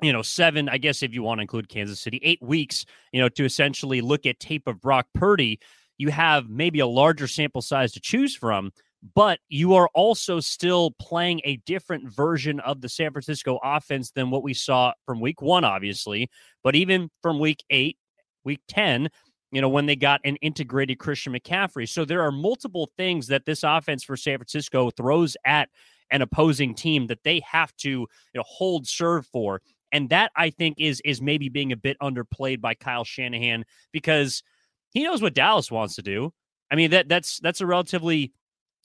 you 0.00 0.12
know, 0.12 0.22
seven, 0.22 0.68
I 0.68 0.78
guess 0.78 1.02
if 1.02 1.12
you 1.12 1.22
want 1.22 1.38
to 1.38 1.42
include 1.42 1.68
Kansas 1.68 2.00
City, 2.00 2.20
eight 2.22 2.40
weeks, 2.40 2.84
you 3.12 3.20
know, 3.20 3.28
to 3.30 3.44
essentially 3.44 4.00
look 4.00 4.26
at 4.26 4.38
tape 4.38 4.68
of 4.68 4.80
Brock 4.80 5.06
Purdy, 5.14 5.58
you 5.96 6.10
have 6.10 6.48
maybe 6.48 6.78
a 6.78 6.86
larger 6.86 7.26
sample 7.26 7.62
size 7.62 7.92
to 7.92 8.00
choose 8.00 8.36
from, 8.36 8.70
but 9.14 9.38
you 9.48 9.74
are 9.74 9.88
also 9.94 10.40
still 10.40 10.92
playing 11.00 11.40
a 11.44 11.56
different 11.66 12.10
version 12.10 12.60
of 12.60 12.80
the 12.80 12.88
San 12.88 13.12
Francisco 13.12 13.58
offense 13.62 14.10
than 14.10 14.30
what 14.30 14.42
we 14.42 14.54
saw 14.54 14.92
from 15.06 15.20
week 15.20 15.40
one, 15.40 15.64
obviously, 15.64 16.28
but 16.64 16.74
even 16.74 17.08
from 17.22 17.38
week 17.38 17.62
eight, 17.70 17.96
week 18.44 18.60
10, 18.68 19.08
you 19.52 19.60
know, 19.60 19.68
when 19.68 19.86
they 19.86 19.96
got 19.96 20.20
an 20.24 20.36
integrated 20.36 20.98
Christian 20.98 21.32
McCaffrey. 21.32 21.88
So 21.88 22.04
there 22.04 22.22
are 22.22 22.32
multiple 22.32 22.90
things 22.96 23.28
that 23.28 23.46
this 23.46 23.62
offense 23.62 24.04
for 24.04 24.16
San 24.16 24.38
Francisco 24.38 24.90
throws 24.90 25.36
at 25.44 25.68
an 26.10 26.22
opposing 26.22 26.74
team 26.74 27.06
that 27.06 27.22
they 27.22 27.40
have 27.40 27.74
to 27.76 27.90
you 27.90 28.06
know 28.34 28.44
hold 28.46 28.86
serve 28.86 29.26
for 29.26 29.60
and 29.92 30.08
that 30.10 30.30
I 30.36 30.50
think 30.50 30.76
is 30.78 31.00
is 31.04 31.20
maybe 31.20 31.48
being 31.48 31.72
a 31.72 31.76
bit 31.76 31.96
underplayed 32.00 32.60
by 32.60 32.74
Kyle 32.74 33.04
Shanahan 33.04 33.64
because 33.92 34.42
he 34.90 35.04
knows 35.04 35.22
what 35.22 35.34
Dallas 35.34 35.70
wants 35.70 35.96
to 35.96 36.02
do. 36.02 36.32
I 36.70 36.76
mean 36.76 36.90
that 36.90 37.08
that's 37.08 37.40
that's 37.40 37.60
a 37.60 37.66
relatively 37.66 38.32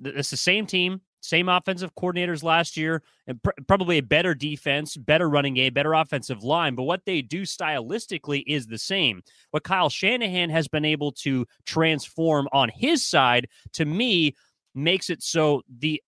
it's 0.03 0.29
the 0.29 0.37
same 0.37 0.65
team, 0.65 1.01
same 1.21 1.47
offensive 1.47 1.95
coordinators 1.95 2.43
last 2.43 2.75
year, 2.75 3.01
and 3.27 3.41
pr- 3.41 3.51
probably 3.67 3.97
a 3.97 4.03
better 4.03 4.35
defense, 4.35 4.97
better 4.97 5.29
running 5.29 5.53
game, 5.53 5.73
better 5.73 5.93
offensive 5.93 6.43
line. 6.43 6.75
But 6.75 6.83
what 6.83 7.05
they 7.05 7.21
do 7.21 7.43
stylistically 7.43 8.43
is 8.45 8.67
the 8.67 8.77
same. 8.77 9.21
What 9.51 9.63
Kyle 9.63 9.89
Shanahan 9.89 10.49
has 10.49 10.67
been 10.67 10.85
able 10.85 11.11
to 11.13 11.45
transform 11.65 12.47
on 12.51 12.69
his 12.69 13.05
side, 13.05 13.47
to 13.73 13.85
me, 13.85 14.35
makes 14.75 15.09
it 15.09 15.21
so 15.23 15.61
the 15.79 16.01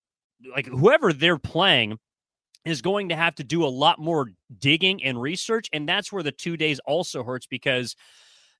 like 0.54 0.66
whoever 0.66 1.12
they're 1.12 1.38
playing 1.38 1.98
is 2.66 2.82
going 2.82 3.08
to 3.08 3.16
have 3.16 3.34
to 3.36 3.44
do 3.44 3.64
a 3.64 3.68
lot 3.68 3.98
more 3.98 4.28
digging 4.58 5.02
and 5.02 5.20
research. 5.20 5.68
And 5.72 5.88
that's 5.88 6.12
where 6.12 6.22
the 6.22 6.32
two 6.32 6.56
days 6.56 6.80
also 6.80 7.22
hurts 7.22 7.46
because, 7.46 7.94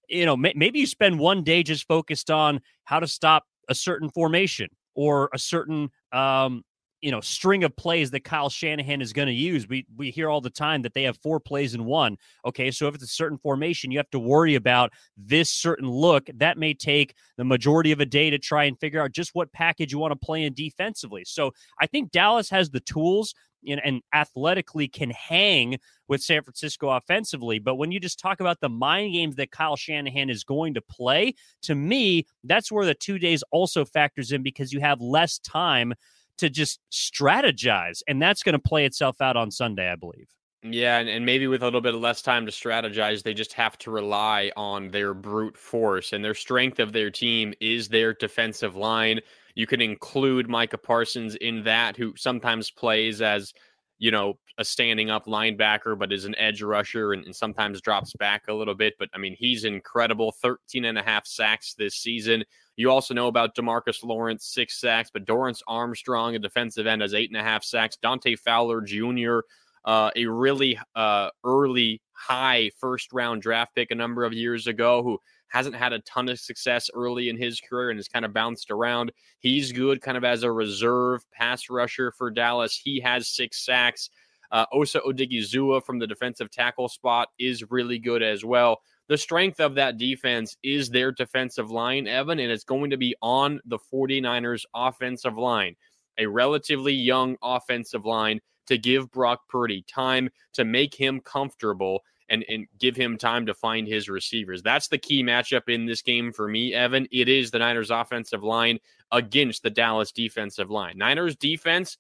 you 0.09 0.25
know, 0.25 0.37
maybe 0.37 0.78
you 0.78 0.87
spend 0.87 1.18
one 1.18 1.42
day 1.42 1.62
just 1.62 1.87
focused 1.88 2.30
on 2.30 2.61
how 2.85 3.00
to 3.00 3.09
stop 3.09 3.45
a 3.68 3.75
certain 3.75 4.09
formation 4.09 4.68
or 4.97 5.31
a 5.33 5.38
certain, 5.38 5.91
um, 6.12 6.65
you 7.03 7.11
know, 7.11 7.21
string 7.21 7.62
of 7.62 7.76
plays 7.76 8.11
that 8.11 8.25
Kyle 8.25 8.49
Shanahan 8.49 9.00
is 9.00 9.12
going 9.12 9.29
to 9.29 9.35
use. 9.35 9.69
We 9.69 9.87
we 9.97 10.11
hear 10.11 10.29
all 10.29 10.41
the 10.41 10.50
time 10.50 10.83
that 10.83 10.95
they 10.95 11.05
have 11.05 11.19
four 11.23 11.38
plays 11.38 11.75
in 11.75 11.85
one. 11.85 12.17
Okay, 12.45 12.71
so 12.71 12.88
if 12.88 12.95
it's 12.95 13.05
a 13.05 13.09
certain 13.09 13.38
formation, 13.38 13.91
you 13.91 13.99
have 13.99 14.11
to 14.11 14.19
worry 14.19 14.55
about 14.55 14.93
this 15.17 15.50
certain 15.50 15.88
look. 15.88 16.29
That 16.35 16.59
may 16.59 16.75
take 16.75 17.15
the 17.37 17.45
majority 17.45 17.93
of 17.93 18.00
a 18.00 18.07
day 18.07 18.31
to 18.31 18.38
try 18.38 18.65
and 18.65 18.81
figure 18.81 19.00
out 19.00 19.12
just 19.12 19.35
what 19.35 19.53
package 19.53 19.93
you 19.93 19.99
want 19.99 20.12
to 20.12 20.26
play 20.26 20.45
in 20.45 20.55
defensively. 20.55 21.23
So 21.25 21.53
I 21.81 21.87
think 21.87 22.11
Dallas 22.11 22.50
has 22.50 22.71
the 22.71 22.81
tools 22.81 23.35
and, 23.66 24.02
athletically 24.12 24.88
can 24.88 25.11
hang 25.11 25.78
with 26.08 26.23
San 26.23 26.42
Francisco 26.42 26.88
offensively. 26.88 27.58
But 27.58 27.76
when 27.76 27.92
you 27.92 28.00
just 28.00 28.18
talk 28.18 28.40
about 28.40 28.61
the 28.61 28.68
mind 28.68 29.12
games 29.12 29.37
that 29.37 29.50
Kyle 29.50 29.76
Shanahan 29.76 30.30
is 30.30 30.44
going 30.44 30.75
to 30.75 30.80
play, 30.80 31.35
to 31.62 31.75
me, 31.75 32.26
that's 32.44 32.70
where 32.70 32.87
the 32.87 32.94
two 32.94 33.18
days 33.18 33.42
also 33.50 33.85
factors 33.85 34.32
in 34.32 34.42
because 34.42 34.73
you 34.73 34.80
have 34.80 35.00
less 35.00 35.38
time 35.38 35.94
to 36.38 36.50
just 36.50 36.80
strategize. 36.92 38.02
And 38.07 38.20
that's 38.20 38.42
going 38.42 38.55
to 38.55 38.59
play 38.59 38.85
itself 38.85 39.20
out 39.20 39.37
on 39.37 39.50
Sunday, 39.50 39.90
I 39.90 39.96
believe. 39.96 40.29
Yeah, 40.62 40.98
and, 40.98 41.09
and 41.09 41.24
maybe 41.24 41.46
with 41.46 41.62
a 41.62 41.64
little 41.64 41.81
bit 41.81 41.94
of 41.94 42.00
less 42.00 42.22
time 42.22 42.46
to 42.46 42.52
strategize, 42.52 43.22
they 43.22 43.35
just 43.35 43.52
have 43.52 43.79
to 43.79 43.90
rely 43.90 44.50
on 44.57 44.90
their 44.90 45.14
brute 45.14 45.57
force 45.57 46.12
and 46.12 46.24
their 46.24 46.35
strength 46.35 46.81
of 46.81 46.92
their 46.92 47.11
team 47.11 47.55
is 47.61 47.88
their 47.88 48.14
defensive 48.14 48.74
line. 48.74 49.20
You 49.57 49.66
can 49.66 49.81
include 49.81 50.49
Micah 50.49 50.79
Parsons 50.79 51.35
in 51.35 51.64
that, 51.64 51.97
who 51.97 52.14
sometimes 52.16 52.71
plays 52.71 53.23
as, 53.23 53.55
you 53.99 54.11
know, 54.11 54.35
a 54.59 54.64
standing 54.64 55.11
up 55.11 55.25
linebacker, 55.27 55.99
but 55.99 56.12
is 56.12 56.27
an 56.27 56.37
edge 56.37 56.62
rusher 56.62 57.14
and, 57.14 57.25
and, 57.25 57.35
sometimes 57.35 57.81
drops 57.81 58.12
back 58.19 58.45
a 58.49 58.53
little 58.55 58.75
bit. 58.75 58.95
But 58.99 59.09
I 59.14 59.19
mean, 59.19 59.35
he's 59.38 59.64
incredible 59.64 60.33
13 60.42 60.85
and 60.85 60.99
a 60.99 61.03
half 61.03 61.27
sacks 61.27 61.75
this 61.75 61.97
season. 61.97 62.45
You 62.77 62.90
also 62.90 63.14
know 63.14 63.29
about 63.29 63.55
Demarcus 63.55 64.05
Lawrence, 64.05 64.47
six 64.47 64.79
sacks, 64.79 65.11
but 65.11 65.25
Dorance 65.25 65.62
Armstrong, 65.66 66.37
a 66.37 66.38
defensive 66.38 66.87
end, 66.87 67.01
has 67.01 67.14
eight 67.14 67.31
and 67.31 67.40
a 67.40 67.42
half 67.42 67.64
sacks. 67.64 67.97
Dante 67.97 68.37
Fowler 68.37 68.83
Jr., 68.83 69.40
uh, 69.87 70.11
a 70.16 70.27
really 70.27 70.79
uh, 70.95 71.31
early, 71.45 72.03
high 72.12 72.71
first 72.79 73.12
round 73.12 73.40
draft 73.40 73.75
pick 73.75 73.90
a 73.90 73.95
number 73.95 74.25
of 74.25 74.35
years 74.35 74.66
ago, 74.66 75.03
who 75.03 75.19
hasn't 75.48 75.76
had 75.76 75.92
a 75.92 76.00
ton 76.00 76.28
of 76.28 76.38
success 76.38 76.90
early 76.94 77.28
in 77.28 77.37
his 77.37 77.61
career 77.61 77.90
and 77.90 77.98
has 77.98 78.09
kind 78.09 78.24
of 78.24 78.32
bounced 78.32 78.70
around. 78.70 79.12
He's 79.40 79.72
good 79.72 80.00
kind 80.00 80.16
of 80.16 80.24
as 80.24 80.42
a 80.42 80.50
reserve 80.50 81.24
pass 81.32 81.70
rusher 81.70 82.12
for 82.12 82.30
Dallas. 82.30 82.80
He 82.82 83.00
has 83.00 83.28
six 83.28 83.64
sacks. 83.64 84.11
Uh, 84.52 84.66
Osa 84.72 85.00
Odighizuwa 85.00 85.85
from 85.85 85.98
the 85.98 86.06
defensive 86.06 86.50
tackle 86.50 86.88
spot 86.88 87.28
is 87.38 87.70
really 87.70 87.98
good 87.98 88.22
as 88.22 88.44
well. 88.44 88.80
The 89.09 89.18
strength 89.18 89.61
of 89.61 89.74
that 89.76 89.98
defense 89.98 90.56
is 90.62 90.90
their 90.90 91.12
defensive 91.12 91.70
line, 91.70 92.09
Evan, 92.09 92.40
and 92.40 92.50
it's 92.50 92.64
going 92.64 92.90
to 92.90 92.96
be 92.96 93.14
on 93.22 93.61
the 93.64 93.78
49ers 93.92 94.64
offensive 94.74 95.38
line, 95.38 95.76
a 96.18 96.26
relatively 96.26 96.92
young 96.92 97.37
offensive 97.42 98.04
line 98.04 98.40
to 98.66 98.78
give 98.78 99.11
Brock 99.12 99.42
Purdy 99.48 99.85
time 99.88 100.28
to 100.54 100.64
make 100.64 100.94
him 100.94 101.20
comfortable 101.20 102.00
and, 102.29 102.45
and 102.49 102.67
give 102.79 102.97
him 102.97 103.17
time 103.17 103.47
to 103.47 103.55
find 103.55 103.87
his 103.87 104.09
receivers. 104.09 104.62
That's 104.62 104.89
the 104.89 104.99
key 104.99 105.23
matchup 105.23 105.69
in 105.69 105.87
this 105.87 106.03
game 106.03 106.33
for 106.33 106.49
me, 106.49 106.75
Evan. 106.75 107.07
It 107.11 107.29
is 107.29 107.51
the 107.51 107.59
Niners 107.59 107.91
offensive 107.91 108.43
line 108.43 108.79
against 109.12 109.62
the 109.62 109.71
Dallas 109.71 110.12
defensive 110.12 110.71
line. 110.71 110.99
Niners 110.99 111.37
defense 111.37 111.99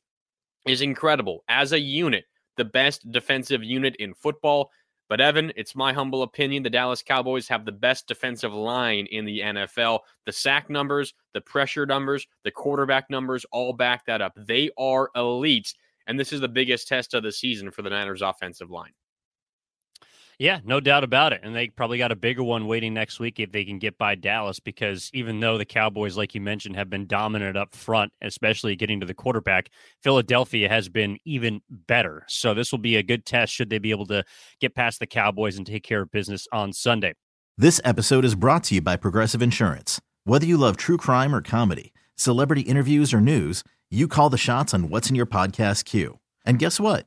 is 0.66 0.82
incredible 0.82 1.44
as 1.48 1.72
a 1.72 1.80
unit, 1.80 2.24
the 2.56 2.64
best 2.64 3.10
defensive 3.10 3.62
unit 3.62 3.96
in 3.96 4.14
football. 4.14 4.70
But 5.08 5.20
Evan, 5.20 5.52
it's 5.54 5.76
my 5.76 5.92
humble 5.92 6.24
opinion 6.24 6.64
the 6.64 6.70
Dallas 6.70 7.02
Cowboys 7.02 7.46
have 7.46 7.64
the 7.64 7.70
best 7.72 8.08
defensive 8.08 8.52
line 8.52 9.06
in 9.06 9.24
the 9.24 9.38
NFL. 9.40 10.00
The 10.24 10.32
sack 10.32 10.68
numbers, 10.68 11.14
the 11.32 11.40
pressure 11.40 11.86
numbers, 11.86 12.26
the 12.42 12.50
quarterback 12.50 13.08
numbers 13.08 13.46
all 13.52 13.72
back 13.72 14.04
that 14.06 14.20
up. 14.20 14.32
They 14.36 14.70
are 14.76 15.10
elite. 15.14 15.72
And 16.08 16.18
this 16.18 16.32
is 16.32 16.40
the 16.40 16.48
biggest 16.48 16.88
test 16.88 17.14
of 17.14 17.22
the 17.22 17.30
season 17.30 17.70
for 17.70 17.82
the 17.82 17.90
Niners 17.90 18.22
offensive 18.22 18.70
line. 18.70 18.92
Yeah, 20.38 20.60
no 20.64 20.80
doubt 20.80 21.02
about 21.02 21.32
it. 21.32 21.40
And 21.42 21.56
they 21.56 21.68
probably 21.68 21.96
got 21.96 22.12
a 22.12 22.16
bigger 22.16 22.42
one 22.42 22.66
waiting 22.66 22.92
next 22.92 23.18
week 23.18 23.40
if 23.40 23.52
they 23.52 23.64
can 23.64 23.78
get 23.78 23.96
by 23.96 24.14
Dallas, 24.14 24.60
because 24.60 25.10
even 25.14 25.40
though 25.40 25.56
the 25.56 25.64
Cowboys, 25.64 26.18
like 26.18 26.34
you 26.34 26.42
mentioned, 26.42 26.76
have 26.76 26.90
been 26.90 27.06
dominant 27.06 27.56
up 27.56 27.74
front, 27.74 28.12
especially 28.20 28.76
getting 28.76 29.00
to 29.00 29.06
the 29.06 29.14
quarterback, 29.14 29.70
Philadelphia 30.02 30.68
has 30.68 30.90
been 30.90 31.16
even 31.24 31.62
better. 31.70 32.24
So 32.28 32.52
this 32.52 32.70
will 32.70 32.78
be 32.78 32.96
a 32.96 33.02
good 33.02 33.24
test 33.24 33.50
should 33.50 33.70
they 33.70 33.78
be 33.78 33.90
able 33.90 34.06
to 34.06 34.24
get 34.60 34.74
past 34.74 35.00
the 35.00 35.06
Cowboys 35.06 35.56
and 35.56 35.66
take 35.66 35.84
care 35.84 36.02
of 36.02 36.10
business 36.10 36.46
on 36.52 36.74
Sunday. 36.74 37.14
This 37.56 37.80
episode 37.82 38.26
is 38.26 38.34
brought 38.34 38.64
to 38.64 38.74
you 38.74 38.82
by 38.82 38.96
Progressive 38.96 39.40
Insurance. 39.40 40.02
Whether 40.24 40.44
you 40.44 40.58
love 40.58 40.76
true 40.76 40.98
crime 40.98 41.34
or 41.34 41.40
comedy, 41.40 41.94
celebrity 42.14 42.60
interviews 42.62 43.14
or 43.14 43.22
news, 43.22 43.64
you 43.90 44.06
call 44.06 44.28
the 44.28 44.36
shots 44.36 44.74
on 44.74 44.90
what's 44.90 45.08
in 45.08 45.16
your 45.16 45.24
podcast 45.24 45.86
queue. 45.86 46.18
And 46.44 46.58
guess 46.58 46.78
what? 46.78 47.06